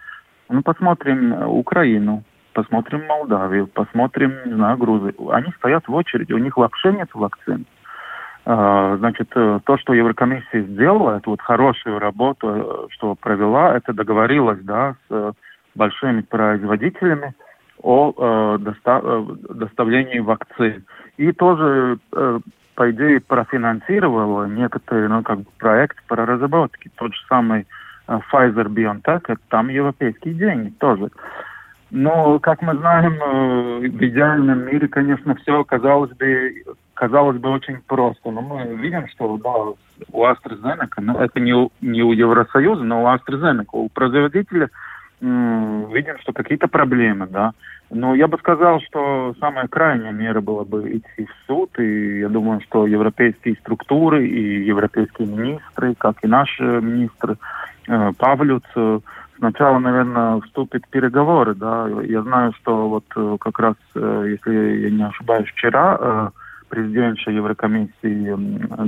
Ну, 0.49 0.63
посмотрим 0.63 1.33
Украину, 1.49 2.23
посмотрим 2.53 3.07
Молдавию, 3.07 3.67
посмотрим, 3.67 4.35
не 4.47 4.55
знаю, 4.55 4.77
Грузию. 4.77 5.15
Они 5.31 5.53
стоят 5.59 5.87
в 5.89 5.95
очереди, 5.95 6.33
у 6.33 6.39
них 6.39 6.57
вообще 6.57 6.93
нет 6.93 7.09
вакцин. 7.15 7.67
А, 8.47 8.97
значит, 8.99 9.31
э, 9.35 9.61
то, 9.65 9.79
что 9.79 9.95
Еврокомиссия 9.95 10.63
сделала, 10.63 11.17
это 11.17 11.31
вот 11.31 11.41
хорошую 11.41 11.99
работу, 11.99 12.49
э, 12.49 12.87
что 12.91 13.15
провела, 13.15 13.75
это 13.75 13.95
договорилась, 13.95 14.61
да, 14.61 14.97
с 15.09 15.13
э, 15.13 15.33
большими 15.75 16.21
производителями 16.21 17.35
о 17.83 18.13
э, 18.17 18.59
доста 18.59 19.25
доставлении 19.49 20.19
вакцин. 20.19 20.85
И 21.17 21.33
тоже 21.33 21.99
по 22.75 22.91
идее, 22.91 23.21
профинансировала 23.21 24.45
некоторые, 24.47 25.09
ну, 25.09 25.23
как 25.23 25.39
бы, 25.39 25.47
проект 25.59 26.03
по 26.07 26.17
разработке. 26.17 26.91
Тот 26.97 27.15
же 27.15 27.21
самый 27.29 27.67
uh, 28.09 28.21
Pfizer 28.33 28.67
BioNTech, 28.67 29.23
это 29.29 29.41
там 29.49 29.69
европейские 29.69 30.35
деньги 30.35 30.73
тоже. 30.79 31.11
Но, 31.91 32.41
как 32.41 32.61
мы 32.61 32.77
знаем, 32.77 33.15
э, 33.23 33.89
в 33.89 34.05
идеальном 34.05 34.67
мире, 34.67 34.89
конечно, 34.89 35.37
все 35.37 35.63
казалось 35.63 36.11
бы, 36.17 36.65
казалось 36.95 37.39
бы 37.39 37.51
очень 37.51 37.79
просто. 37.87 38.33
Но 38.33 38.41
мы 38.41 38.75
видим, 38.75 39.07
что 39.09 39.37
да, 39.37 39.75
у 40.11 40.25
AstraZeneca, 40.25 41.01
ну, 41.01 41.17
это 41.19 41.39
не 41.39 41.53
у, 41.53 41.71
не 41.81 42.03
у 42.03 42.11
Евросоюза, 42.11 42.83
но 42.83 43.05
у 43.05 43.07
AstraZeneca, 43.07 43.69
у 43.73 43.89
производителя 43.91 44.71
видим, 45.25 46.19
что 46.21 46.33
какие-то 46.33 46.69
проблемы, 46.69 47.27
да. 47.27 47.53
Но 47.91 48.15
я 48.15 48.27
бы 48.29 48.39
сказал, 48.39 48.81
что 48.81 49.35
самая 49.39 49.69
крайняя 49.69 50.13
мера 50.13 50.41
была 50.41 50.65
бы 50.65 50.91
идти 50.91 51.27
в 51.27 51.47
суд, 51.47 51.79
и 51.79 52.21
я 52.21 52.29
думаю, 52.29 52.61
что 52.63 52.87
европейские 52.87 53.57
структуры 53.57 54.27
и 54.27 54.65
европейские 54.65 55.29
министры, 55.29 55.95
как 55.95 56.17
и 56.23 56.27
наши 56.27 56.63
министры, 56.63 57.37
э, 57.87 58.13
Павлюц, 58.19 58.65
э, 58.75 59.01
сначала, 59.39 59.79
наверное, 59.79 60.41
вступит 60.41 60.85
в 60.87 60.89
переговоры, 60.89 61.55
да. 61.55 61.89
Я 62.03 62.23
знаю, 62.23 62.53
что 62.61 62.89
вот 62.89 63.05
э, 63.17 63.37
как 63.39 63.59
раз, 63.59 63.77
если 63.95 64.81
я 64.83 64.91
не 64.91 65.07
ошибаюсь, 65.07 65.49
вчера 65.49 66.33
президентша 66.69 67.31
Еврокомиссии 67.31 68.35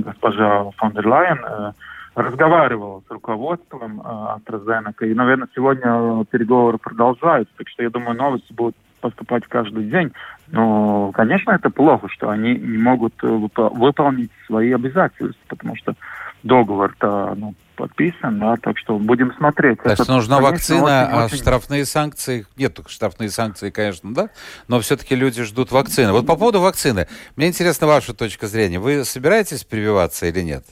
госпожа 0.01 0.65
фон 0.75 0.91
дер 0.91 1.07
Лайен 1.07 1.73
разговаривала 2.17 3.01
с 3.07 3.11
руководством 3.11 4.01
AstraZeneca, 4.01 5.05
и, 5.05 5.13
наверное, 5.13 5.47
сегодня 5.53 6.25
переговоры 6.25 6.79
продолжаются, 6.79 7.53
так 7.57 7.69
что 7.69 7.83
я 7.83 7.89
думаю, 7.89 8.17
новости 8.17 8.51
будут 8.51 8.75
поступать 9.01 9.43
каждый 9.47 9.85
день. 9.85 10.11
Но, 10.47 11.11
конечно, 11.11 11.51
это 11.51 11.69
плохо, 11.69 12.09
что 12.09 12.29
они 12.29 12.55
не 12.55 12.77
могут 12.77 13.13
э, 13.23 13.27
выполнить 13.27 14.31
свои 14.47 14.71
обязательства, 14.71 15.35
потому 15.47 15.75
что 15.75 15.93
договор-то 16.41 17.35
ну, 17.35 17.53
подписан, 17.75 18.39
да, 18.39 18.55
так 18.57 18.77
что 18.79 18.97
будем 18.97 19.33
смотреть. 19.35 19.81
То 19.83 19.91
есть 19.91 20.07
нужна 20.07 20.37
конечно, 20.37 20.51
вакцина, 20.51 21.03
очень, 21.05 21.13
а 21.13 21.25
очень... 21.25 21.37
штрафные 21.37 21.85
санкции, 21.85 22.47
нет, 22.55 22.73
только 22.73 22.89
штрафные 22.89 23.29
санкции, 23.29 23.69
конечно, 23.69 24.13
да, 24.13 24.29
но 24.67 24.79
все-таки 24.79 25.15
люди 25.15 25.43
ждут 25.43 25.71
вакцины. 25.71 26.11
Вот 26.11 26.25
по 26.25 26.35
поводу 26.35 26.61
вакцины, 26.61 27.07
мне 27.35 27.47
интересна 27.47 27.85
ваша 27.85 28.13
точка 28.13 28.47
зрения. 28.47 28.79
Вы 28.79 29.05
собираетесь 29.05 29.63
прививаться 29.63 30.25
или 30.25 30.41
нет? 30.41 30.65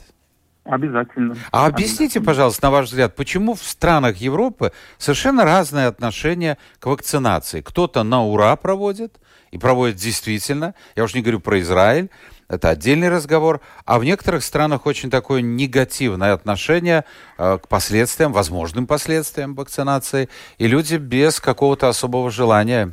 Обязательно. 0.68 1.36
А 1.52 1.66
объясните, 1.66 2.20
пожалуйста, 2.20 2.66
на 2.66 2.70
ваш 2.72 2.86
взгляд, 2.86 3.14
почему 3.14 3.54
в 3.54 3.62
странах 3.62 4.16
Европы 4.16 4.72
совершенно 4.98 5.44
разное 5.44 5.88
отношение 5.88 6.58
к 6.80 6.86
вакцинации? 6.86 7.60
Кто-то 7.60 8.02
на 8.02 8.24
ура 8.24 8.56
проводит, 8.56 9.20
и 9.52 9.58
проводит 9.58 9.96
действительно, 9.96 10.74
я 10.96 11.04
уж 11.04 11.14
не 11.14 11.22
говорю 11.22 11.40
про 11.40 11.60
Израиль, 11.60 12.10
это 12.48 12.70
отдельный 12.70 13.08
разговор, 13.08 13.60
а 13.84 13.98
в 13.98 14.04
некоторых 14.04 14.42
странах 14.42 14.86
очень 14.86 15.10
такое 15.10 15.40
негативное 15.40 16.32
отношение 16.32 17.04
э, 17.38 17.58
к 17.58 17.68
последствиям, 17.68 18.32
возможным 18.32 18.86
последствиям 18.86 19.54
вакцинации, 19.54 20.28
и 20.58 20.66
люди 20.66 20.96
без 20.96 21.40
какого-то 21.40 21.88
особого 21.88 22.30
желания 22.30 22.92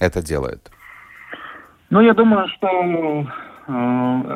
это 0.00 0.22
делают. 0.22 0.70
Ну, 1.90 2.00
я 2.00 2.14
думаю, 2.14 2.48
что 2.56 3.26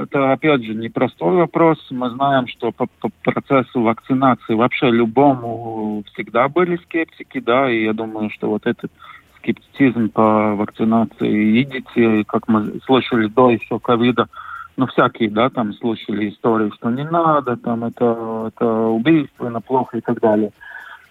это, 0.03 0.33
опять 0.33 0.65
же, 0.65 0.75
непростой 0.75 1.37
вопрос. 1.37 1.79
Мы 1.91 2.11
знаем, 2.11 2.47
что 2.47 2.73
по, 2.73 2.87
по 3.01 3.11
процессу 3.25 3.83
вакцинации 3.83 4.55
вообще 4.55 4.91
любому 4.91 6.05
всегда 6.13 6.49
были 6.49 6.77
скептики, 6.77 7.41
да, 7.41 7.71
и 7.71 7.85
я 7.85 7.93
думаю, 7.93 8.31
что 8.31 8.49
вот 8.49 8.67
этот 8.67 8.91
скептицизм 9.39 10.11
по 10.11 10.55
вакцинации 10.55 11.61
и 11.61 11.65
детей, 11.65 12.25
как 12.25 12.49
мы 12.49 12.81
слышали 12.85 13.29
до 13.29 13.51
еще 13.51 13.79
ковида, 13.79 14.29
ну, 14.77 14.87
всякие, 14.87 15.31
да, 15.31 15.49
там 15.49 15.73
слышали 15.75 16.29
истории, 16.29 16.71
что 16.77 16.91
не 16.91 17.05
надо, 17.05 17.57
там 17.57 17.85
это, 17.85 18.51
это 18.55 18.67
убийственно, 18.67 19.61
плохо 19.61 19.99
и 19.99 20.01
так 20.01 20.21
далее. 20.21 20.51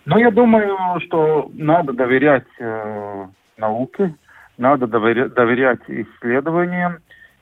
Но 0.05 0.19
я 0.19 0.29
думаю, 0.29 0.77
что 1.01 1.49
надо 1.55 1.93
доверять 1.93 2.45
э, 2.59 3.25
науке, 3.57 4.13
надо 4.57 4.85
доверять, 4.85 5.33
доверять 5.33 5.79
исследованиям, 5.87 6.97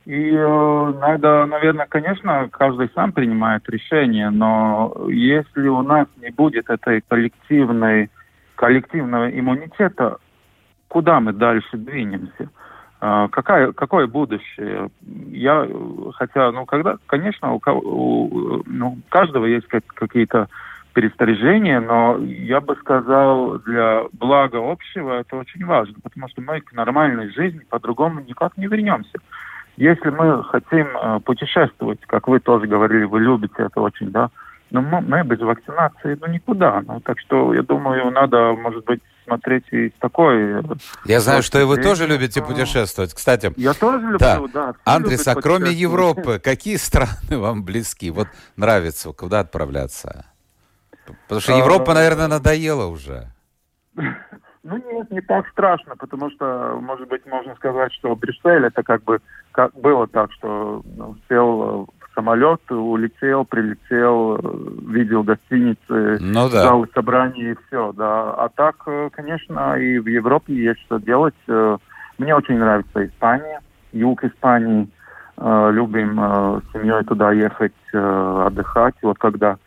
и 0.05 0.31
э, 0.35 0.93
надо, 0.99 1.45
наверное, 1.45 1.85
конечно, 1.87 2.49
каждый 2.51 2.89
сам 2.93 3.13
принимает 3.13 3.67
решение, 3.69 4.29
но 4.29 4.93
если 5.07 5.67
у 5.67 5.81
нас 5.81 6.07
не 6.21 6.29
будет 6.29 6.69
этой 6.69 7.01
коллективной, 7.07 8.09
коллективного 8.55 9.29
иммунитета, 9.29 10.17
куда 10.89 11.21
мы 11.21 11.31
дальше 11.31 11.77
двинемся? 11.77 12.49
Э, 12.99 13.29
какая, 13.31 13.71
какое 13.71 14.07
будущее? 14.07 14.89
Я, 15.01 15.67
хотя, 16.15 16.51
ну, 16.51 16.65
когда, 16.65 16.97
конечно, 17.05 17.53
у, 17.53 17.61
у 17.65 18.63
ну, 18.65 18.97
каждого 19.07 19.45
есть 19.45 19.67
как, 19.67 19.85
какие-то 19.87 20.49
пересторожения, 20.93 21.79
но 21.79 22.17
я 22.19 22.59
бы 22.59 22.75
сказал, 22.75 23.57
для 23.59 24.03
блага 24.11 24.57
общего 24.57 25.19
это 25.19 25.37
очень 25.37 25.65
важно, 25.65 25.95
потому 26.03 26.27
что 26.27 26.41
мы 26.41 26.61
к 26.61 26.73
нормальной 26.73 27.31
жизни 27.31 27.61
по-другому 27.69 28.19
никак 28.19 28.57
не 28.57 28.67
вернемся. 28.67 29.17
Если 29.77 30.09
мы 30.09 30.43
хотим 30.43 30.87
э, 30.95 31.19
путешествовать, 31.21 31.99
как 32.05 32.27
вы 32.27 32.39
тоже 32.39 32.67
говорили, 32.67 33.05
вы 33.05 33.19
любите 33.21 33.55
это 33.57 33.81
очень, 33.81 34.11
да, 34.11 34.29
но 34.69 34.81
мы, 34.81 35.01
мы 35.01 35.23
без 35.23 35.39
вакцинации, 35.39 36.17
ну, 36.19 36.27
никуда. 36.27 36.81
Ну, 36.85 36.99
так 36.99 37.19
что, 37.19 37.53
я 37.53 37.61
думаю, 37.61 38.11
надо, 38.11 38.53
может 38.53 38.85
быть, 38.85 39.01
смотреть 39.23 39.65
и 39.71 39.89
с 39.89 39.93
такой... 39.99 40.59
Э, 40.59 40.63
я 41.05 41.19
знаю, 41.19 41.43
что 41.43 41.59
и 41.59 41.63
вы 41.63 41.77
тоже 41.77 42.07
любите 42.07 42.41
путешествовать. 42.41 43.13
Кстати, 43.13 43.53
я 43.55 43.73
тоже 43.73 43.99
люблю, 43.99 44.17
да. 44.19 44.41
да 44.53 44.73
Андрес, 44.83 45.27
а 45.27 45.35
кроме 45.35 45.71
Европы, 45.71 46.39
какие 46.43 46.77
страны 46.77 47.11
вам 47.37 47.63
близки? 47.63 48.09
Вот 48.11 48.27
нравится, 48.57 49.11
куда 49.11 49.41
отправляться? 49.41 50.25
Потому 51.23 51.41
что 51.41 51.57
Европа, 51.57 51.93
наверное, 51.93 52.27
надоела 52.27 52.85
уже. 52.85 53.31
Ну 54.63 54.77
нет, 54.77 55.11
не 55.11 55.19
так 55.19 55.47
страшно, 55.49 55.95
потому 55.97 56.31
что, 56.31 56.79
может 56.81 57.09
быть, 57.09 57.25
можно 57.25 57.53
сказать, 57.55 57.91
что 57.93 58.15
Брюссель 58.15 58.65
это 58.65 58.81
как 58.81 59.03
бы 59.03 59.19
как 59.51 59.73
было 59.73 60.07
так, 60.07 60.31
что 60.31 60.81
ну, 60.95 61.17
сел 61.27 61.85
в 61.85 62.15
самолет, 62.15 62.61
улетел, 62.71 63.43
прилетел, 63.43 64.37
видел 64.87 65.23
гостиницы, 65.23 66.17
ну, 66.21 66.49
да. 66.49 66.63
залы 66.63 66.87
собраний 66.93 67.51
и 67.51 67.57
все, 67.67 67.91
да. 67.91 68.31
А 68.35 68.49
так, 68.55 68.75
э, 68.85 69.09
конечно, 69.11 69.77
и 69.77 69.99
в 69.99 70.07
Европе 70.07 70.53
есть 70.53 70.79
что 70.81 70.97
делать. 70.97 71.35
Э, 71.49 71.77
мне 72.17 72.33
очень 72.33 72.57
нравится 72.57 73.05
Испания, 73.05 73.59
юг 73.91 74.23
Испании. 74.23 74.87
Э, 75.35 75.71
любим 75.73 76.17
с 76.17 76.71
семьей 76.71 77.03
туда 77.03 77.33
ехать, 77.33 77.73
отдыхать. 77.91 78.95
Вот 79.01 79.17
когда 79.17 79.57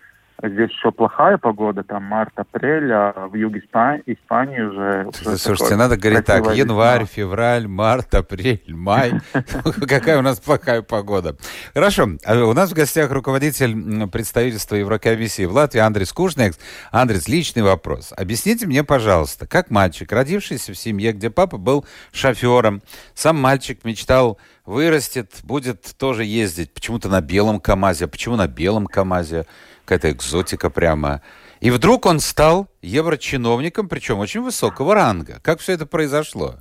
Здесь 0.42 0.70
еще 0.70 0.92
плохая 0.92 1.38
погода, 1.38 1.83
там 1.83 2.05
март-апрель, 2.05 2.92
а 2.92 3.29
в 3.29 3.35
юге 3.35 3.61
Испании, 3.61 4.03
Испании 4.07 4.61
уже... 4.61 5.11
Слушайте, 5.38 5.77
надо 5.77 5.96
говорить 5.96 6.27
так, 6.27 6.55
январь, 6.55 7.03
весна. 7.03 7.14
февраль, 7.14 7.66
март, 7.66 8.14
апрель, 8.14 8.62
май. 8.68 9.12
Какая 9.88 10.18
у 10.18 10.22
нас 10.22 10.38
плохая 10.38 10.83
погода. 10.83 11.37
Хорошо, 11.72 12.11
а 12.25 12.37
у 12.44 12.53
нас 12.53 12.70
в 12.70 12.75
гостях 12.75 13.11
руководитель 13.12 14.09
представительства 14.09 14.77
Еврокомиссии 14.77 15.46
в 15.46 15.53
Латвии 15.53 15.81
Андрей 15.81 16.07
Кушнекс. 16.07 16.59
Андрей, 16.92 17.20
личный 17.27 17.62
вопрос. 17.62 18.12
Объясните 18.14 18.66
мне, 18.66 18.85
пожалуйста, 18.85 19.46
как 19.46 19.70
мальчик, 19.70 20.12
родившийся 20.12 20.72
в 20.72 20.77
семье, 20.77 21.12
где 21.12 21.31
папа 21.31 21.57
был 21.57 21.87
шофером, 22.12 22.83
сам 23.14 23.40
мальчик 23.40 23.85
мечтал 23.85 24.38
вырастет, 24.66 25.33
будет 25.44 25.94
тоже 25.96 26.25
ездить 26.25 26.75
почему-то 26.75 27.09
на 27.09 27.20
белом 27.20 27.61
КАМАЗе. 27.61 28.05
А 28.05 28.09
почему 28.09 28.37
на 28.37 28.49
белом 28.49 28.87
КАМАЗе? 28.87 29.46
Какая-то 29.87 30.11
экзотика 30.11 30.68
прямо. 30.68 31.22
И 31.61 31.70
вдруг 31.70 32.07
он 32.07 32.18
стал 32.18 32.66
еврочиновником, 32.83 33.88
причем 33.88 34.18
очень 34.18 34.42
высокого 34.42 34.94
ранга. 34.94 35.40
Как 35.42 35.61
все 35.61 35.72
это 35.72 35.87
произошло? 35.87 36.57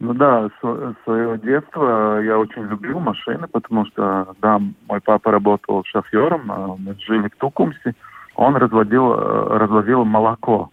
Ну 0.00 0.14
да, 0.14 0.48
с 0.48 0.60
своего 1.04 1.36
детства 1.36 2.20
я 2.20 2.36
очень 2.36 2.62
любил 2.62 2.98
машины, 2.98 3.46
потому 3.46 3.86
что, 3.86 4.34
да, 4.42 4.60
мой 4.88 5.00
папа 5.00 5.30
работал 5.30 5.84
шофером, 5.84 6.50
а 6.50 6.74
мы 6.76 6.96
жили 6.98 7.28
в 7.28 7.36
Тукумсе, 7.36 7.94
он 8.34 8.56
разводил, 8.56 9.12
э, 9.12 9.58
разводил 9.58 10.04
молоко. 10.04 10.70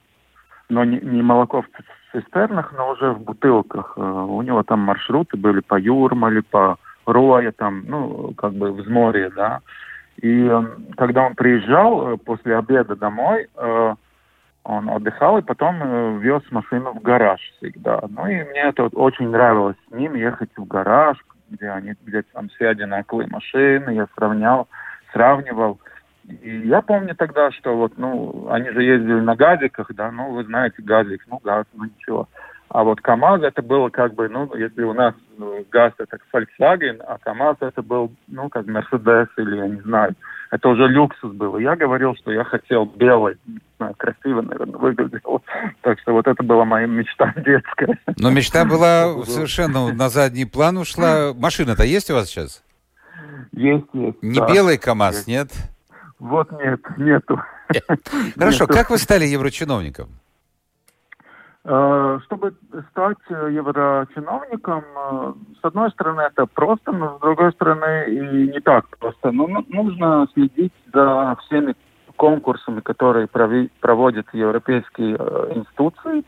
Но 0.69 0.84
не, 0.84 0.99
не 1.02 1.21
молоко 1.21 1.62
в 1.62 1.67
цистернах, 2.12 2.73
но 2.75 2.89
уже 2.89 3.12
в 3.12 3.19
бутылках. 3.21 3.93
Э, 3.97 4.02
у 4.02 4.41
него 4.41 4.63
там 4.63 4.80
маршруты 4.80 5.38
были 5.38 5.60
по 5.60 5.80
Юрмале, 5.80 6.41
по 6.41 6.78
Роя, 7.06 7.52
там, 7.52 7.84
ну, 7.86 8.34
как 8.36 8.54
бы 8.54 8.71
в 8.71 8.89
море, 8.89 9.30
да. 9.36 9.60
И 10.21 10.47
э, 10.47 10.63
когда 10.97 11.23
он 11.23 11.36
приезжал 11.36 12.13
э, 12.13 12.17
после 12.17 12.58
обеда 12.58 12.95
домой, 12.95 13.47
э, 13.55 13.95
он 14.63 14.89
отдыхал 14.89 15.38
и 15.38 15.41
потом 15.41 16.19
вез 16.19 16.43
машину 16.51 16.93
в 16.93 17.01
гараж 17.01 17.39
всегда. 17.58 18.01
Ну 18.10 18.27
и 18.27 18.43
мне 18.43 18.62
это 18.62 18.88
очень 18.88 19.29
нравилось 19.29 19.77
с 19.88 19.91
ним 19.93 20.15
ехать 20.15 20.49
в 20.58 20.65
гараж, 20.65 21.17
где 21.49 21.69
они, 21.69 21.93
где 22.05 22.21
там 22.34 22.49
все 22.49 22.67
одинаковые 22.67 23.29
машины, 23.29 23.91
я 23.91 24.08
сравнял, 24.15 24.67
сравнивал. 25.13 25.79
И 26.27 26.67
я 26.67 26.82
помню 26.82 27.15
тогда, 27.15 27.51
что 27.51 27.75
вот, 27.75 27.93
ну, 27.97 28.47
они 28.51 28.69
же 28.69 28.84
ездили 28.84 29.21
на 29.21 29.36
газиках, 29.36 29.91
да, 29.95 30.12
ну, 30.12 30.34
вы 30.34 30.43
знаете, 30.43 30.84
газик, 30.84 31.23
ну, 31.27 31.39
газ, 31.43 31.65
ну, 31.73 31.86
ничего. 31.86 32.27
А 32.69 32.84
вот 32.84 33.01
КАМАЗ 33.01 33.41
это 33.41 33.63
было 33.63 33.89
как 33.89 34.13
бы, 34.13 34.29
ну, 34.29 34.53
если 34.55 34.84
у 34.84 34.93
нас 34.93 35.15
ну, 35.38 35.65
ГАЗ 35.71 35.93
это 35.97 36.19
Volkswagen, 36.32 37.01
а 37.01 37.17
КАМАЗ 37.17 37.58
это 37.62 37.82
был, 37.82 38.12
ну, 38.27 38.47
как 38.49 38.67
Мерседес 38.67 39.27
или 39.38 39.58
я 39.58 39.67
не 39.67 39.82
знаю. 39.82 40.15
Это 40.51 40.69
уже 40.69 40.88
люксус 40.88 41.34
был. 41.34 41.58
И 41.58 41.63
я 41.63 41.75
говорил, 41.75 42.15
что 42.15 42.32
я 42.32 42.43
хотел 42.43 42.86
белый. 42.86 43.38
красиво, 43.97 44.41
наверное, 44.41 44.77
выглядел. 44.77 45.43
Так 45.82 45.99
что 45.99 46.13
вот 46.13 46.27
это 46.27 46.43
была 46.43 46.63
моя 46.63 46.86
мечта 46.86 47.34
детская. 47.38 47.97
Но 48.17 48.29
мечта 48.29 48.65
была 48.65 49.23
совершенно 49.25 49.91
на 49.91 50.10
задний 50.10 50.45
план 50.45 50.77
ушла. 50.77 51.34
Машина-то 51.36 51.84
есть 51.84 52.12
у 52.12 52.13
вас 52.13 52.27
сейчас? 52.27 52.63
Есть, 53.51 53.88
есть. 53.93 54.21
Не 54.21 54.39
да. 54.39 54.53
белый 54.53 54.77
КАМАЗ, 54.77 55.15
есть. 55.15 55.27
нет? 55.27 55.51
Вот 56.19 56.51
нет, 56.51 56.82
нету. 56.97 57.41
Хорошо, 58.38 58.67
как 58.67 58.91
вы 58.91 58.97
стали 58.97 59.25
еврочиновником? 59.25 60.10
Э, 61.65 62.19
чтобы 62.25 62.53
стать 62.91 63.17
еврочиновником, 63.29 64.83
э, 64.95 65.33
с 65.61 65.65
одной 65.65 65.91
стороны, 65.91 66.21
это 66.21 66.45
просто, 66.45 66.91
но 66.93 67.17
с 67.17 67.21
другой 67.21 67.51
стороны, 67.51 68.05
и 68.07 68.51
не 68.53 68.59
так 68.61 68.85
просто. 68.97 69.31
Но 69.31 69.45
ну, 69.45 69.65
нужно 69.67 70.27
следить 70.33 70.73
за 70.93 71.37
всеми 71.45 71.75
конкурсами, 72.15 72.79
которые 72.79 73.27
проводят 73.27 74.27
европейские 74.33 75.17
э, 75.19 75.53
институции. 75.55 76.23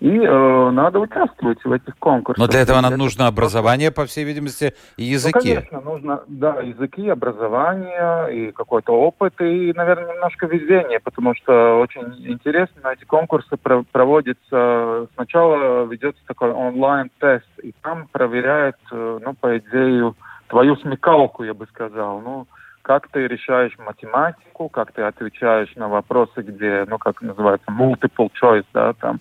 И 0.00 0.16
э, 0.16 0.70
надо 0.70 1.00
участвовать 1.00 1.64
в 1.64 1.72
этих 1.72 1.96
конкурсах. 1.98 2.38
Но 2.38 2.50
для 2.50 2.60
этого 2.60 2.80
нам 2.80 2.92
это 2.92 2.98
нужно 2.98 3.26
образование, 3.26 3.90
по 3.90 4.06
всей 4.06 4.24
видимости, 4.24 4.74
и 4.96 5.02
ну, 5.02 5.12
языки. 5.12 5.54
Ну, 5.54 5.54
конечно, 5.54 5.80
нужно, 5.80 6.22
да, 6.28 6.60
языки, 6.60 7.08
образование 7.08 8.48
и 8.48 8.52
какой-то 8.52 8.92
опыт, 8.92 9.34
и, 9.40 9.72
наверное, 9.74 10.14
немножко 10.14 10.46
везение, 10.46 11.00
потому 11.00 11.34
что 11.34 11.80
очень 11.80 12.14
интересно, 12.28 12.88
эти 12.88 13.04
конкурсы 13.04 13.56
проводятся, 13.56 15.08
сначала 15.14 15.84
ведется 15.86 16.22
такой 16.26 16.52
онлайн-тест, 16.52 17.48
и 17.64 17.74
там 17.82 18.06
проверяют, 18.12 18.76
э, 18.92 19.18
ну, 19.24 19.34
по 19.34 19.58
идее, 19.58 20.14
твою 20.48 20.76
смекалку, 20.76 21.42
я 21.42 21.54
бы 21.54 21.66
сказал, 21.66 22.20
ну, 22.20 22.46
как 22.82 23.08
ты 23.08 23.26
решаешь 23.26 23.76
математику, 23.78 24.68
как 24.68 24.92
ты 24.92 25.02
отвечаешь 25.02 25.74
на 25.74 25.88
вопросы, 25.88 26.40
где, 26.40 26.86
ну, 26.88 26.98
как 26.98 27.20
называется, 27.20 27.66
multiple 27.70 28.30
choice, 28.40 28.64
да, 28.72 28.92
там, 28.94 29.20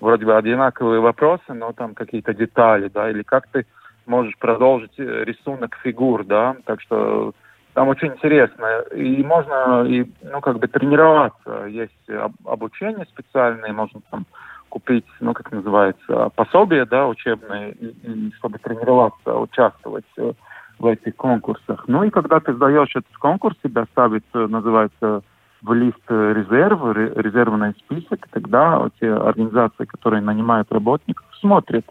вроде 0.00 0.26
бы 0.26 0.36
одинаковые 0.36 1.00
вопросы, 1.00 1.52
но 1.52 1.72
там 1.72 1.94
какие-то 1.94 2.34
детали, 2.34 2.88
да, 2.88 3.10
или 3.10 3.22
как 3.22 3.46
ты 3.48 3.66
можешь 4.06 4.36
продолжить 4.38 4.98
э, 4.98 5.24
рисунок 5.24 5.76
фигур, 5.82 6.24
да, 6.24 6.56
так 6.64 6.80
что 6.80 7.32
там 7.74 7.88
очень 7.88 8.08
интересно. 8.08 8.80
И 8.94 9.22
можно, 9.22 9.84
и, 9.86 10.10
ну, 10.22 10.40
как 10.40 10.58
бы 10.58 10.66
тренироваться. 10.66 11.66
Есть 11.66 12.10
обучение 12.44 13.06
специальное, 13.06 13.72
можно 13.72 14.00
там 14.10 14.26
купить, 14.68 15.06
ну, 15.20 15.34
как 15.34 15.52
называется, 15.52 16.30
пособие, 16.34 16.84
да, 16.84 17.06
учебное, 17.06 17.70
и, 17.70 17.86
и, 17.86 18.32
чтобы 18.38 18.58
тренироваться, 18.58 19.36
участвовать 19.36 20.06
э, 20.16 20.32
в 20.78 20.86
этих 20.86 21.16
конкурсах. 21.16 21.84
Ну, 21.86 22.02
и 22.04 22.10
когда 22.10 22.40
ты 22.40 22.54
сдаешь 22.54 22.94
этот 22.96 23.16
конкурс, 23.18 23.56
тебя 23.62 23.84
ставит, 23.92 24.24
э, 24.32 24.46
называется, 24.46 25.22
в 25.62 25.72
лист 25.72 26.00
резерва, 26.08 26.92
резервный 26.92 27.74
список, 27.74 28.26
тогда 28.30 28.88
те 29.00 29.12
организации, 29.12 29.84
которые 29.84 30.22
нанимают 30.22 30.70
работников, 30.72 31.26
смотрят, 31.40 31.84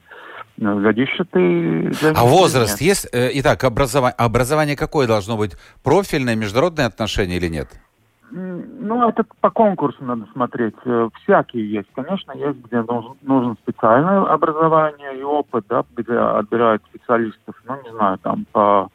ну, 0.57 0.81
годишься 0.81 1.23
ты... 1.31 1.91
А 2.15 2.25
возраст 2.25 2.81
есть? 2.81 3.07
Э, 3.13 3.29
итак, 3.33 3.63
образование, 3.63 4.15
образование 4.17 4.75
какое 4.75 5.07
должно 5.07 5.37
быть? 5.37 5.55
Профильное, 5.83 6.35
международные 6.35 6.87
отношения 6.87 7.37
или 7.37 7.47
нет? 7.47 7.69
Ну, 8.31 9.07
это 9.07 9.23
по 9.41 9.49
конкурсу 9.49 10.03
надо 10.03 10.27
смотреть. 10.33 10.75
Э, 10.85 11.09
всякие 11.23 11.71
есть. 11.71 11.87
Конечно, 11.95 12.33
есть, 12.33 12.59
где 12.65 12.83
нужно 13.21 13.55
специальное 13.63 14.23
образование 14.25 15.17
и 15.17 15.23
опыт, 15.23 15.65
да, 15.69 15.83
где 15.95 16.13
отбирают 16.13 16.83
специалистов, 16.89 17.55
ну, 17.65 17.81
не 17.83 17.91
знаю, 17.91 18.17
там, 18.19 18.45
по 18.51 18.89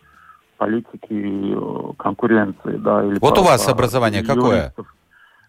политики 0.65 1.55
э, 1.55 1.93
конкуренции, 1.99 2.77
да. 2.77 3.05
Или 3.05 3.19
вот 3.21 3.35
по, 3.35 3.41
у 3.41 3.45
вас 3.45 3.69
образование 3.69 4.23
какое? 4.23 4.73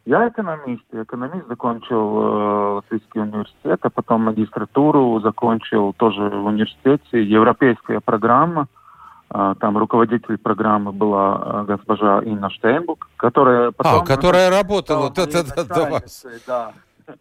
Я 0.05 0.27
экономист. 0.27 0.83
Экономист 0.91 1.47
закончил 1.47 2.17
э, 2.17 2.73
Латвийский 2.75 3.21
университет, 3.21 3.79
а 3.81 3.89
потом 3.89 4.25
магистратуру 4.25 5.19
закончил 5.21 5.93
тоже 5.93 6.21
в 6.21 6.45
университете. 6.45 7.23
Европейская 7.23 7.99
программа. 8.01 8.67
Э, 9.33 9.55
там 9.59 9.77
руководитель 9.77 10.37
программы 10.37 10.91
была 10.91 11.63
э, 11.67 11.75
госпожа 11.75 12.19
Инна 12.19 12.49
Штейнбук, 12.49 13.09
которая 13.17 13.71
потом... 13.71 14.01
А, 14.01 14.05
которая 14.05 14.49
работала 14.51 15.09
до, 15.09 15.25
до, 15.25 15.43
до, 15.43 15.65
до 15.65 15.85
вас. 15.89 16.25
Да. 16.47 16.73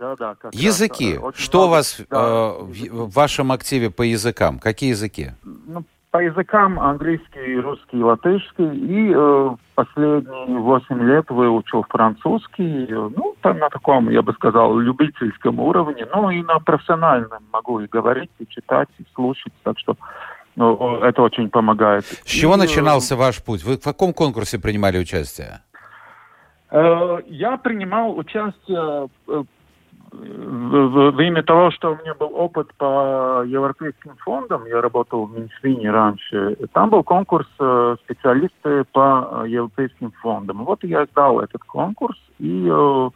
Да, 0.00 0.16
да, 0.16 0.34
языки. 0.52 1.18
Раз, 1.22 1.34
Что 1.36 1.66
у 1.66 1.68
вас 1.68 2.00
да, 2.08 2.16
э, 2.16 2.62
в, 2.62 3.04
в 3.04 3.12
вашем 3.12 3.52
активе 3.52 3.90
по 3.90 4.00
языкам? 4.00 4.58
Какие 4.58 4.90
языки? 4.90 5.32
Ну, 5.42 5.84
по 6.10 6.18
языкам 6.18 6.80
английский, 6.80 7.60
русский, 7.60 8.02
латышский. 8.02 8.70
И 8.74 9.12
э, 9.14 9.56
последние 9.74 10.58
восемь 10.58 11.02
лет 11.02 11.30
выучил 11.30 11.84
французский. 11.88 12.88
Ну, 12.90 13.36
там 13.42 13.58
на 13.58 13.68
таком, 13.70 14.10
я 14.10 14.22
бы 14.22 14.32
сказал, 14.32 14.76
любительском 14.76 15.60
уровне. 15.60 16.06
Ну, 16.12 16.30
и 16.30 16.42
на 16.42 16.58
профессиональном 16.58 17.44
могу 17.52 17.80
и 17.80 17.86
говорить, 17.86 18.30
и 18.38 18.46
читать, 18.48 18.88
и 18.98 19.04
слушать. 19.14 19.52
Так 19.62 19.78
что 19.78 19.96
ну, 20.56 20.98
это 20.98 21.22
очень 21.22 21.48
помогает. 21.48 22.04
С 22.04 22.24
чего 22.24 22.54
и, 22.54 22.56
э, 22.56 22.60
начинался 22.60 23.16
ваш 23.16 23.42
путь? 23.42 23.62
Вы 23.62 23.76
в 23.76 23.82
каком 23.82 24.12
конкурсе 24.12 24.58
принимали 24.58 24.98
участие? 24.98 25.60
Э, 26.70 27.18
я 27.26 27.56
принимал 27.56 28.16
участие 28.16 29.08
э, 29.28 29.44
в, 30.12 31.10
в 31.10 31.20
имя 31.20 31.42
того, 31.42 31.70
что 31.70 31.92
у 31.92 31.96
меня 31.96 32.14
был 32.14 32.30
опыт 32.34 32.72
по 32.74 33.42
европейским 33.46 34.16
фондам, 34.18 34.64
я 34.66 34.80
работал 34.80 35.26
в 35.26 35.32
Минфине 35.32 35.90
раньше, 35.90 36.56
там 36.72 36.90
был 36.90 37.02
конкурс 37.02 37.46
э, 37.58 37.96
специалисты 38.04 38.84
по 38.92 39.42
э, 39.44 39.48
европейским 39.48 40.12
фондам. 40.22 40.64
Вот 40.64 40.82
я 40.84 41.06
сдал 41.06 41.40
этот 41.40 41.62
конкурс, 41.64 42.18
и 42.38 42.68
э, 42.68 43.10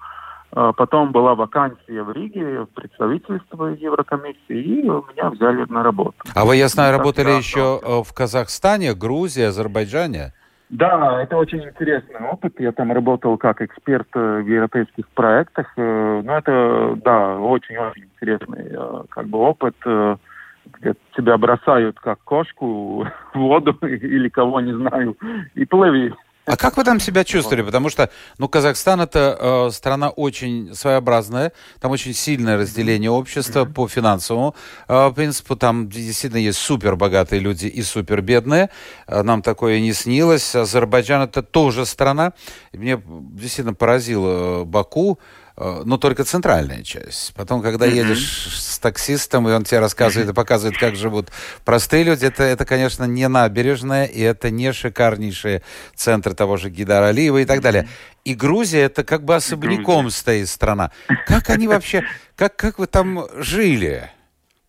потом 0.76 1.12
была 1.12 1.34
вакансия 1.34 2.02
в 2.02 2.12
Риге, 2.12 2.60
в 2.62 2.68
представительстве 2.68 3.76
Еврокомиссии, 3.80 4.36
и 4.48 4.82
меня 4.82 5.30
взяли 5.30 5.64
на 5.68 5.82
работу. 5.82 6.16
А 6.34 6.44
вы, 6.44 6.56
я 6.56 6.68
знаю, 6.68 6.96
работали 6.96 7.30
еще 7.30 7.80
в 8.04 8.12
Казахстане, 8.14 8.94
Грузии, 8.94 9.42
Азербайджане? 9.42 10.32
Да, 10.70 11.22
это 11.22 11.36
очень 11.36 11.62
интересный 11.62 12.20
опыт. 12.20 12.58
Я 12.58 12.72
там 12.72 12.90
работал 12.90 13.36
как 13.36 13.60
эксперт 13.60 14.08
э, 14.14 14.40
в 14.40 14.46
европейских 14.46 15.06
проектах. 15.10 15.72
Э, 15.76 16.22
ну, 16.24 16.32
это, 16.32 16.96
да, 17.04 17.38
очень-очень 17.38 18.04
интересный 18.04 18.68
э, 18.70 19.02
как 19.10 19.26
бы 19.26 19.38
опыт, 19.38 19.76
где 19.84 20.94
тебя 21.14 21.36
бросают 21.36 22.00
как 22.00 22.18
кошку 22.24 23.06
в 23.34 23.38
воду 23.38 23.72
или 23.82 24.28
кого, 24.28 24.60
не 24.60 24.72
знаю, 24.72 25.16
и 25.54 25.64
плыви. 25.66 26.14
А 26.46 26.58
как 26.58 26.76
вы 26.76 26.84
там 26.84 27.00
себя 27.00 27.24
чувствовали? 27.24 27.62
Потому 27.62 27.88
что, 27.88 28.10
ну, 28.36 28.48
Казахстан 28.48 29.00
это 29.00 29.38
э, 29.40 29.70
страна 29.72 30.10
очень 30.10 30.74
своеобразная, 30.74 31.52
там 31.80 31.90
очень 31.90 32.12
сильное 32.12 32.58
разделение 32.58 33.10
общества 33.10 33.64
по 33.64 33.88
финансовому 33.88 34.54
э, 34.86 35.10
принципу. 35.14 35.56
Там 35.56 35.88
действительно 35.88 36.40
есть 36.40 36.58
супер 36.58 36.96
богатые 36.96 37.40
люди 37.40 37.66
и 37.66 37.82
супер 37.82 38.20
бедные. 38.20 38.68
Э, 39.06 39.22
нам 39.22 39.40
такое 39.40 39.80
не 39.80 39.94
снилось. 39.94 40.54
Азербайджан 40.54 41.22
это 41.22 41.42
тоже 41.42 41.86
страна. 41.86 42.34
Мне 42.74 43.00
действительно 43.06 43.74
поразило 43.74 44.64
Баку. 44.64 45.18
Э, 45.56 45.82
но 45.84 45.98
только 45.98 46.24
центральная 46.24 46.82
часть. 46.82 47.32
Потом, 47.34 47.62
когда 47.62 47.86
mm-hmm. 47.86 47.94
едешь 47.94 48.48
с 48.52 48.78
таксистом, 48.78 49.48
и 49.48 49.52
он 49.52 49.64
тебе 49.64 49.80
рассказывает 49.80 50.30
и 50.30 50.34
показывает, 50.34 50.78
как 50.78 50.96
живут 50.96 51.30
простые 51.64 52.02
люди, 52.02 52.26
это, 52.26 52.42
это, 52.42 52.64
конечно, 52.64 53.04
не 53.04 53.28
набережная, 53.28 54.06
и 54.06 54.20
это 54.20 54.50
не 54.50 54.72
шикарнейшие 54.72 55.62
центры 55.94 56.34
того 56.34 56.56
же 56.56 56.70
Гидара 56.70 57.06
Алиева 57.06 57.38
и 57.38 57.44
так 57.44 57.60
далее. 57.60 57.88
И 58.24 58.34
Грузия 58.34 58.82
это 58.82 59.04
как 59.04 59.24
бы 59.24 59.34
особняком 59.34 60.10
стоит 60.10 60.48
страна. 60.48 60.90
Как 61.26 61.50
они 61.50 61.68
вообще, 61.68 62.04
как, 62.36 62.56
как 62.56 62.78
вы 62.78 62.86
там 62.86 63.24
жили? 63.36 64.10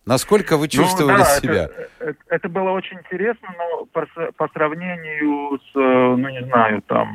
Насколько 0.04 0.56
вы 0.56 0.66
ну 0.66 0.68
чувствовали 0.68 1.16
ну, 1.16 1.18
да, 1.18 1.40
себя? 1.40 1.64
Это, 1.64 1.88
это, 1.98 2.18
это 2.28 2.48
было 2.48 2.70
очень 2.70 2.96
интересно, 2.98 3.48
но 3.58 3.86
по, 3.86 4.06
по 4.36 4.48
сравнению 4.52 5.58
с, 5.58 5.74
ну 5.74 6.28
не 6.28 6.44
знаю, 6.44 6.80
там 6.82 7.08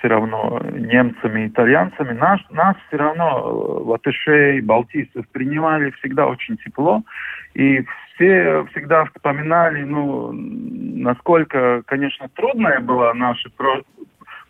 все 0.00 0.08
равно 0.08 0.60
немцами, 0.72 1.46
итальянцами, 1.46 2.12
нас, 2.12 2.40
нас 2.50 2.74
все 2.88 2.96
равно 2.96 3.28
э, 3.28 3.88
латышей, 3.88 4.60
балтийцев 4.62 5.28
принимали 5.28 5.90
всегда 5.98 6.26
очень 6.26 6.56
тепло. 6.56 7.02
И 7.54 7.84
все 8.14 8.64
всегда 8.70 9.04
вспоминали, 9.04 9.82
ну, 9.82 10.32
насколько, 10.32 11.82
конечно, 11.86 12.28
трудное 12.34 12.80
было 12.80 13.12
наше 13.12 13.50
про 13.50 13.82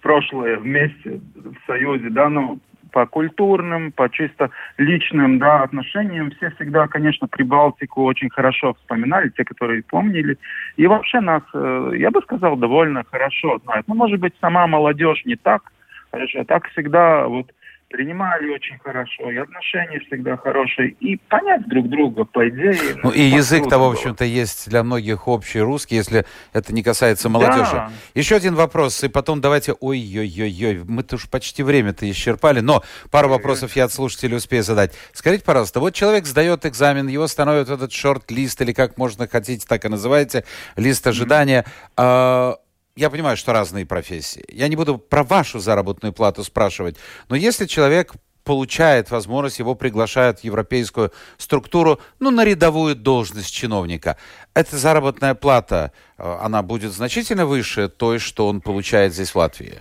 прошлое 0.03 0.57
вместе 0.57 1.21
в 1.35 1.67
Союзе, 1.67 2.11
да, 2.11 2.29
но 2.29 2.59
по 2.91 3.07
культурным, 3.07 3.93
по 3.93 4.09
чисто 4.09 4.51
личным 4.79 5.39
да, 5.39 5.63
отношениям 5.63 6.31
все 6.33 6.51
всегда, 6.51 6.87
конечно, 6.89 7.29
Прибалтику 7.29 8.05
очень 8.05 8.31
хорошо 8.31 8.75
вспоминали, 8.75 9.31
те, 9.31 9.45
которые 9.45 9.83
помнили. 9.83 10.37
И 10.77 10.87
вообще 10.87 11.21
нас, 11.21 11.43
э, 11.55 11.93
я 11.97 12.11
бы 12.11 12.21
сказал, 12.23 12.57
довольно 12.57 13.05
хорошо 13.11 13.59
знают. 13.65 13.87
Ну, 13.89 13.95
может 13.95 14.21
быть, 14.21 14.35
сама 14.41 14.67
молодежь 14.67 15.25
не 15.25 15.37
так 15.37 15.63
хорошо, 16.11 16.41
а 16.41 16.45
так 16.45 16.69
всегда 16.69 17.27
вот 17.27 17.51
принимали 17.91 18.49
очень 18.51 18.79
хорошо, 18.79 19.31
и 19.31 19.37
отношения 19.37 19.99
всегда 20.07 20.37
хорошие, 20.37 20.91
и 21.01 21.17
понять 21.17 21.69
друг 21.69 21.89
друга, 21.89 22.25
по 22.25 22.49
идее. 22.49 22.97
Ну, 23.03 23.11
и 23.11 23.21
язык-то, 23.21 23.79
в 23.79 23.83
общем-то, 23.83 24.25
есть 24.25 24.71
для 24.71 24.85
многих 24.85 25.27
общий 25.27 25.61
русский, 25.61 25.97
если 25.97 26.25
это 26.53 26.73
не 26.73 26.85
касается 26.85 27.29
молодежи. 27.29 27.73
Да. 27.73 27.91
Еще 28.15 28.37
один 28.37 28.55
вопрос, 28.55 29.03
и 29.03 29.09
потом 29.09 29.41
давайте, 29.41 29.73
ой-ой-ой-ой, 29.73 30.85
мы-то 30.87 31.17
уж 31.17 31.29
почти 31.29 31.65
время-то 31.65 32.09
исчерпали, 32.09 32.61
но 32.61 32.85
пару 33.11 33.29
вопросов 33.29 33.75
я 33.75 33.85
от 33.85 33.93
слушателей 33.93 34.37
успею 34.37 34.63
задать. 34.63 34.97
Скажите, 35.13 35.45
пожалуйста, 35.45 35.81
вот 35.81 35.93
человек 35.93 36.27
сдает 36.27 36.65
экзамен, 36.67 37.09
его 37.09 37.27
становят 37.27 37.71
этот 37.71 37.93
шорт-лист, 37.93 38.63
или 38.63 38.73
как 38.73 38.99
можно 38.99 39.27
хотите, 39.27 39.67
так 39.69 39.85
и 39.85 39.89
называете, 39.89 40.45
лист 40.77 41.07
ожидания. 41.07 41.67
Mm-hmm 41.97 42.55
я 42.97 43.11
понимаю, 43.11 43.37
что 43.37 43.53
разные 43.53 43.87
профессии. 43.87 44.45
Я 44.49 44.69
не 44.69 44.77
буду 44.77 44.99
про 44.99 45.23
вашу 45.23 45.59
заработную 45.59 46.13
плату 46.13 46.45
спрашивать, 46.45 46.97
но 47.29 47.37
если 47.37 47.67
человек 47.67 48.15
получает 48.45 49.11
возможность, 49.11 49.59
его 49.59 49.75
приглашают 49.75 50.41
в 50.41 50.45
европейскую 50.45 51.11
структуру, 51.37 52.01
ну, 52.19 52.31
на 52.31 52.45
рядовую 52.45 52.97
должность 52.97 53.55
чиновника. 53.55 54.17
Эта 54.55 54.77
заработная 54.77 55.35
плата, 55.35 55.93
э, 56.19 56.37
она 56.43 56.63
будет 56.63 56.91
значительно 56.91 57.47
выше 57.47 57.89
той, 57.89 58.19
что 58.19 58.49
он 58.49 58.61
получает 58.61 59.13
здесь 59.13 59.31
в 59.31 59.37
Латвии? 59.37 59.79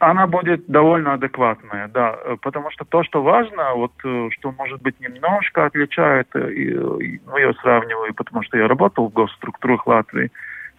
Она 0.00 0.26
будет 0.26 0.66
довольно 0.66 1.14
адекватная, 1.14 1.88
да, 1.88 2.18
потому 2.42 2.70
что 2.70 2.84
то, 2.84 3.02
что 3.02 3.22
важно, 3.22 3.74
вот 3.74 3.92
что 3.98 4.52
может 4.52 4.82
быть 4.82 5.00
немножко 5.00 5.64
отличает, 5.66 6.28
ну 6.34 7.36
я 7.38 7.52
сравниваю, 7.62 8.12
потому 8.14 8.42
что 8.42 8.58
я 8.58 8.68
работал 8.68 9.08
в 9.08 9.12
госструктурах 9.12 9.86
Латвии, 9.86 10.30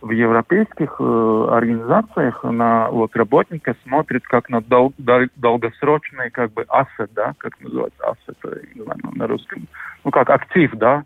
в 0.04 0.12
европейских 0.12 0.97
э, 0.99 1.47
организациях 1.49 2.43
на 2.43 2.89
вот 2.89 3.16
работника 3.16 3.74
смотрит 3.84 4.24
как 4.28 4.49
на 4.49 4.60
дол, 4.60 4.93
дол, 4.97 5.28
долгосрочный 5.38 6.30
как 6.30 6.51
бы 6.51 6.66
ассет, 6.68 7.10
да, 7.14 7.34
как 7.38 7.60
называется 7.62 8.04
ассет, 8.12 8.38
знаю, 8.76 8.99
на 9.16 9.28
русском, 9.28 9.66
ну 10.04 10.12
как 10.12 10.30
актив, 10.30 10.72
да, 10.74 11.06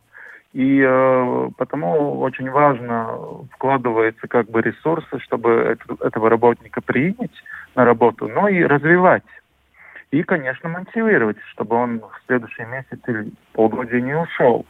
и 0.53 0.81
э, 0.83 1.49
потому 1.57 2.19
очень 2.21 2.49
важно 2.49 3.07
вкладывается 3.51 4.27
как 4.27 4.49
бы 4.49 4.63
ресурсы, 4.63 5.19
чтобы 5.19 5.51
это, 5.51 6.03
этого 6.03 6.27
работника 6.31 6.81
принять 6.81 7.43
на 7.75 7.85
работу, 7.85 8.27
но 8.27 8.49
и 8.49 8.63
развивать. 8.63 9.23
И, 10.09 10.23
конечно, 10.23 10.69
мотивировать, 10.69 11.37
чтобы 11.51 11.75
он 11.75 11.99
в 11.99 12.25
следующий 12.25 12.65
месяц 12.65 12.99
или 13.05 13.31
полгода 13.53 14.01
не 14.01 14.15
ушел. 14.15 14.65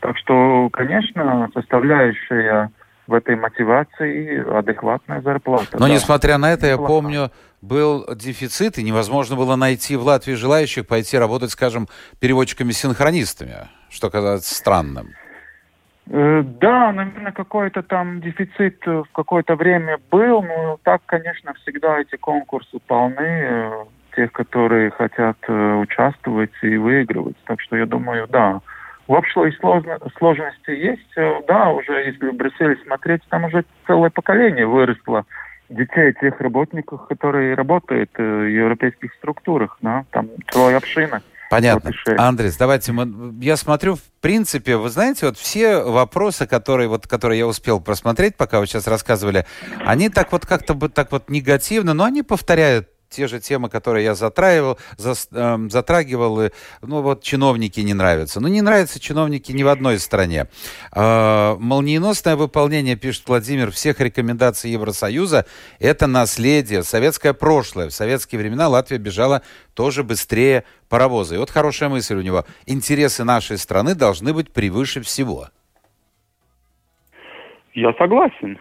Так 0.00 0.18
что, 0.18 0.68
конечно, 0.70 1.48
составляющая 1.54 2.70
в 3.10 3.14
этой 3.14 3.34
мотивации 3.34 4.58
адекватная 4.58 5.20
зарплата. 5.20 5.66
Но 5.72 5.88
да. 5.88 5.92
несмотря 5.92 6.38
на 6.38 6.52
это, 6.52 6.66
я 6.68 6.78
помню, 6.78 7.30
был 7.60 8.06
дефицит, 8.14 8.78
и 8.78 8.84
невозможно 8.84 9.34
было 9.34 9.56
найти 9.56 9.96
в 9.96 10.04
Латвии 10.04 10.34
желающих 10.34 10.86
пойти 10.86 11.18
работать, 11.18 11.50
скажем, 11.50 11.88
переводчиками-синхронистами, 12.20 13.68
что 13.90 14.10
казалось 14.10 14.46
странным. 14.46 15.08
Э, 16.06 16.42
да, 16.60 16.92
наверное, 16.92 17.32
какой-то 17.32 17.82
там 17.82 18.20
дефицит 18.20 18.86
в 18.86 19.06
какое-то 19.12 19.56
время 19.56 19.98
был, 20.10 20.42
но 20.42 20.78
так, 20.84 21.02
конечно, 21.06 21.52
всегда 21.54 21.98
эти 21.98 22.16
конкурсы 22.16 22.78
полны 22.86 23.16
э, 23.20 23.84
тех, 24.14 24.30
которые 24.30 24.90
хотят 24.90 25.36
э, 25.48 25.74
участвовать 25.74 26.52
и 26.62 26.76
выигрывать. 26.76 27.36
Так 27.44 27.60
что 27.60 27.76
я 27.76 27.86
думаю, 27.86 28.28
да, 28.28 28.60
в 29.06 29.12
общей 29.12 29.56
сложности 30.18 30.70
есть, 30.70 31.16
э, 31.16 31.40
да, 31.48 31.70
уже 31.70 31.92
если 32.04 32.28
в 32.28 32.34
Брюсселе 32.34 32.76
смотреть, 32.84 33.22
там 33.28 33.44
уже 33.44 33.64
целое 33.86 34.10
поколение 34.10 34.66
выросло 34.66 35.24
детей 35.68 36.12
тех 36.20 36.40
работников, 36.40 37.06
которые 37.08 37.54
работают 37.54 38.10
э, 38.16 38.22
в 38.22 38.46
европейских 38.46 39.12
структурах, 39.14 39.78
да, 39.80 40.04
там 40.10 40.28
целая 40.50 40.76
община. 40.76 41.22
Понятно. 41.50 41.90
Андрес, 42.16 42.56
давайте 42.56 42.92
мы... 42.92 43.34
Я 43.40 43.56
смотрю, 43.56 43.96
в 43.96 44.02
принципе, 44.20 44.76
вы 44.76 44.88
знаете, 44.88 45.26
вот 45.26 45.36
все 45.36 45.82
вопросы, 45.82 46.46
которые, 46.46 46.88
вот, 46.88 47.08
которые 47.08 47.40
я 47.40 47.46
успел 47.48 47.80
просмотреть, 47.80 48.36
пока 48.36 48.60
вы 48.60 48.66
сейчас 48.66 48.86
рассказывали, 48.86 49.44
они 49.84 50.10
так 50.10 50.30
вот 50.30 50.46
как-то 50.46 50.74
так 50.88 51.10
вот 51.10 51.28
негативно, 51.28 51.92
но 51.92 52.04
они 52.04 52.22
повторяют 52.22 52.88
те 53.10 53.26
же 53.26 53.40
темы, 53.40 53.68
которые 53.68 54.04
я 54.04 54.14
затрагивал, 54.14 54.78
за, 54.96 55.14
э, 55.32 55.58
затрагивал, 55.68 56.42
и, 56.42 56.50
ну 56.80 57.02
вот 57.02 57.22
чиновники 57.22 57.80
не 57.80 57.92
нравятся. 57.92 58.40
Ну 58.40 58.48
не 58.48 58.62
нравятся 58.62 59.00
чиновники 59.00 59.52
ни 59.52 59.62
в 59.62 59.68
одной 59.68 59.98
стране. 59.98 60.46
Э, 60.94 61.56
молниеносное 61.58 62.36
выполнение, 62.36 62.96
пишет 62.96 63.24
Владимир, 63.26 63.72
всех 63.72 64.00
рекомендаций 64.00 64.70
Евросоюза– 64.70 65.44
это 65.80 66.06
наследие, 66.06 66.82
советское 66.84 67.34
прошлое. 67.34 67.88
В 67.88 67.92
советские 67.92 68.40
времена 68.40 68.68
Латвия 68.68 68.98
бежала 68.98 69.42
тоже 69.74 70.04
быстрее 70.04 70.64
паровоза. 70.88 71.34
И 71.34 71.38
вот 71.38 71.50
хорошая 71.50 71.88
мысль 71.88 72.14
у 72.14 72.22
него. 72.22 72.44
Интересы 72.66 73.24
нашей 73.24 73.58
страны 73.58 73.94
должны 73.94 74.32
быть 74.32 74.52
превыше 74.52 75.02
всего. 75.02 75.48
Я 77.74 77.92
согласен. 77.94 78.58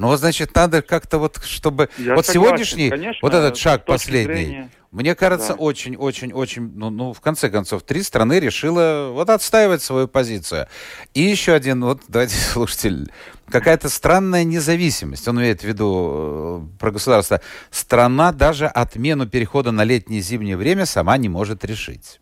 Ну, 0.00 0.16
значит, 0.16 0.54
надо 0.54 0.80
как-то 0.80 1.18
вот, 1.18 1.38
чтобы... 1.44 1.90
Я 1.98 2.14
вот 2.14 2.24
согласен, 2.24 2.32
сегодняшний, 2.32 2.88
конечно, 2.88 3.18
вот 3.20 3.34
этот 3.34 3.58
шаг 3.58 3.84
последний, 3.84 4.34
зрения... 4.34 4.70
мне 4.92 5.14
кажется, 5.14 5.52
очень-очень-очень... 5.52 6.68
Да. 6.70 6.74
Ну, 6.78 6.90
ну, 6.90 7.12
в 7.12 7.20
конце 7.20 7.50
концов, 7.50 7.82
три 7.82 8.02
страны 8.02 8.40
решила 8.40 9.10
вот 9.12 9.28
отстаивать 9.28 9.82
свою 9.82 10.08
позицию. 10.08 10.68
И 11.12 11.20
еще 11.20 11.52
один, 11.52 11.84
вот, 11.84 12.00
давайте, 12.08 12.34
слушатель, 12.34 13.12
какая-то 13.50 13.90
странная 13.90 14.44
независимость. 14.44 15.28
Он 15.28 15.38
имеет 15.38 15.60
в 15.60 15.64
виду 15.64 16.64
э, 16.72 16.78
про 16.78 16.92
государство. 16.92 17.42
Страна 17.68 18.32
даже 18.32 18.68
отмену 18.68 19.28
перехода 19.28 19.70
на 19.70 19.84
летнее 19.84 20.20
и 20.20 20.22
зимнее 20.22 20.56
время 20.56 20.86
сама 20.86 21.18
не 21.18 21.28
может 21.28 21.62
решить. 21.62 22.20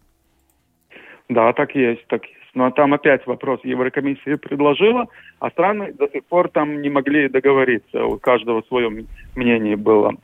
Да, 1.29 1.53
так 1.53 1.77
есть, 1.77 2.05
так 2.09 2.25
есть. 2.25 2.38
Ну, 2.55 2.65
а 2.65 2.71
там 2.71 2.95
опять 2.95 3.27
вопрос. 3.27 3.61
Еврокомиссия 3.63 4.37
предложила, 4.37 5.07
а 5.39 5.51
страны 5.51 5.93
до 5.93 6.09
сих 6.09 6.25
пор 6.25 6.49
там 6.49 6.81
не 6.83 6.91
могли 6.91 7.29
договориться. 7.29 8.05
У 8.05 8.19
каждого 8.19 8.63
свое 8.63 9.07
мнение 9.37 9.77
было. 9.77 10.15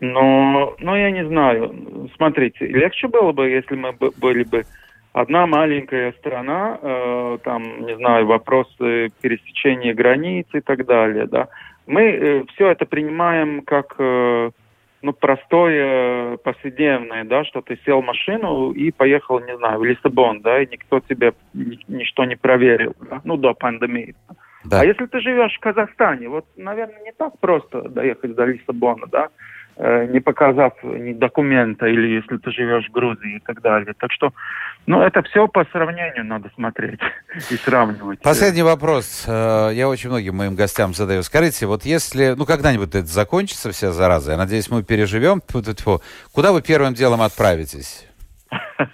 Но, 0.00 0.74
но 0.78 0.96
я 0.96 1.10
не 1.10 1.26
знаю. 1.26 2.08
Смотрите, 2.16 2.66
легче 2.66 3.08
было 3.08 3.32
бы, 3.32 3.48
если 3.48 3.74
мы 3.74 3.92
были 3.92 4.44
бы 4.44 4.64
одна 5.12 5.46
маленькая 5.46 6.12
страна, 6.12 6.78
э, 6.80 7.38
там, 7.42 7.86
не 7.86 7.96
знаю, 7.96 8.26
вопросы 8.26 9.10
пересечения 9.20 9.94
границ 9.94 10.46
и 10.52 10.60
так 10.60 10.86
далее, 10.86 11.26
да. 11.26 11.48
Мы 11.86 12.02
э, 12.02 12.44
все 12.54 12.68
это 12.68 12.86
принимаем 12.86 13.62
как 13.62 13.96
э, 13.98 14.50
ну, 15.02 15.12
простое, 15.12 16.36
повседневное, 16.38 17.24
да, 17.24 17.44
что 17.44 17.60
ты 17.60 17.78
сел 17.84 18.00
в 18.00 18.04
машину 18.04 18.72
и 18.72 18.90
поехал, 18.90 19.40
не 19.40 19.56
знаю, 19.56 19.78
в 19.78 19.84
Лиссабон, 19.84 20.40
да, 20.40 20.62
и 20.62 20.66
никто 20.66 21.00
тебе 21.00 21.32
ни, 21.54 21.78
ничто 21.88 22.24
не 22.24 22.36
проверил, 22.36 22.94
да, 23.10 23.20
ну, 23.24 23.36
до 23.36 23.54
пандемии. 23.54 24.14
Да. 24.64 24.80
А 24.80 24.84
если 24.84 25.06
ты 25.06 25.20
живешь 25.20 25.54
в 25.54 25.60
Казахстане, 25.60 26.28
вот, 26.28 26.44
наверное, 26.56 27.02
не 27.04 27.12
так 27.12 27.38
просто 27.38 27.82
доехать 27.82 28.34
до 28.34 28.44
Лиссабона, 28.44 29.06
да, 29.06 29.28
Э, 29.28 29.32
не 29.78 30.20
показав 30.20 30.72
ни 30.82 31.12
документа, 31.12 31.86
или 31.86 32.16
если 32.16 32.36
ты 32.38 32.50
живешь 32.50 32.88
в 32.88 32.92
Грузии 32.92 33.36
и 33.36 33.40
так 33.40 33.60
далее. 33.60 33.94
Так 33.98 34.10
что, 34.12 34.32
ну, 34.86 35.02
это 35.02 35.22
все 35.22 35.46
по 35.46 35.64
сравнению 35.66 36.24
надо 36.24 36.50
смотреть 36.54 37.00
и 37.50 37.54
сравнивать. 37.54 38.20
Последний 38.20 38.62
вопрос. 38.62 39.24
Э, 39.28 39.70
я 39.72 39.88
очень 39.88 40.10
многим 40.10 40.36
моим 40.36 40.56
гостям 40.56 40.94
задаю. 40.94 41.22
Скажите, 41.22 41.66
вот 41.66 41.84
если, 41.84 42.34
ну, 42.36 42.44
когда-нибудь 42.44 42.88
это 42.88 43.06
закончится 43.06 43.70
вся 43.70 43.92
зараза, 43.92 44.32
я 44.32 44.36
надеюсь, 44.36 44.68
мы 44.70 44.82
переживем, 44.82 45.40
куда 46.32 46.52
вы 46.52 46.62
первым 46.62 46.94
делом 46.94 47.22
отправитесь? 47.22 48.06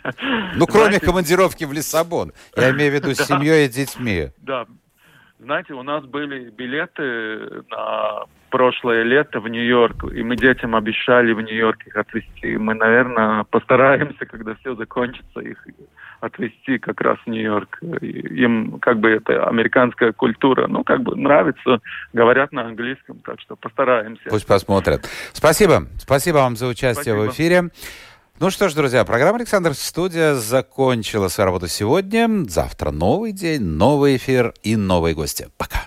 Ну, 0.57 0.67
кроме 0.67 0.87
Знаете, 0.87 1.07
командировки 1.07 1.65
в 1.65 1.73
Лиссабон. 1.73 2.33
Я 2.57 2.71
имею 2.71 2.93
в 2.93 2.95
виду 2.95 3.15
с 3.15 3.19
семьей 3.27 3.67
и 3.67 3.69
детьми. 3.69 4.29
Да. 4.39 4.67
Знаете, 5.45 5.75
у 5.75 5.83
нас 5.83 6.03
были 6.05 6.49
билеты 6.49 7.65
на 7.71 8.25
прошлое 8.49 9.03
лето 9.03 9.41
в 9.41 9.49
Нью-Йорк, 9.49 10.05
и 10.15 10.23
мы 10.23 10.37
детям 10.37 10.75
обещали 10.75 11.33
в 11.33 11.41
Нью-Йорк 11.43 11.87
их 11.87 11.97
отвезти. 11.97 12.57
Мы, 12.57 12.75
наверное, 12.75 13.45
постараемся, 13.45 14.25
когда 14.25 14.55
все 14.55 14.75
закончится, 14.75 15.41
их 15.41 15.63
отвезти 16.21 16.79
как 16.79 17.01
раз 17.03 17.19
в 17.27 17.29
Нью-Йорк. 17.29 17.79
Им 18.01 18.79
как 18.79 19.01
бы 19.01 19.11
это 19.11 19.47
американская 19.47 20.13
культура, 20.13 20.67
ну, 20.67 20.83
как 20.83 21.03
бы 21.03 21.15
нравится, 21.15 21.81
говорят 22.15 22.53
на 22.53 22.63
английском, 22.63 23.19
так 23.19 23.39
что 23.41 23.57
постараемся. 23.57 24.31
Пусть 24.31 24.47
посмотрят. 24.47 25.05
Спасибо. 25.35 25.89
Спасибо 25.99 26.37
вам 26.37 26.57
за 26.57 26.69
участие 26.69 27.15
Спасибо. 27.15 27.31
в 27.31 27.35
эфире. 27.35 27.71
Ну 28.41 28.51
что 28.51 28.69
ж, 28.69 28.75
друзья, 28.75 29.05
программа 29.05 29.37
«Александр 29.39 29.75
Студия» 29.75 30.35
закончила 30.35 31.29
свою 31.29 31.47
работу 31.47 31.69
сегодня. 31.69 32.29
Завтра 32.49 32.91
новый 32.91 33.31
день, 33.31 33.63
новый 33.63 34.17
эфир 34.17 34.53
и 34.65 34.75
новые 34.75 35.15
гости. 35.15 35.51
Пока. 35.57 35.87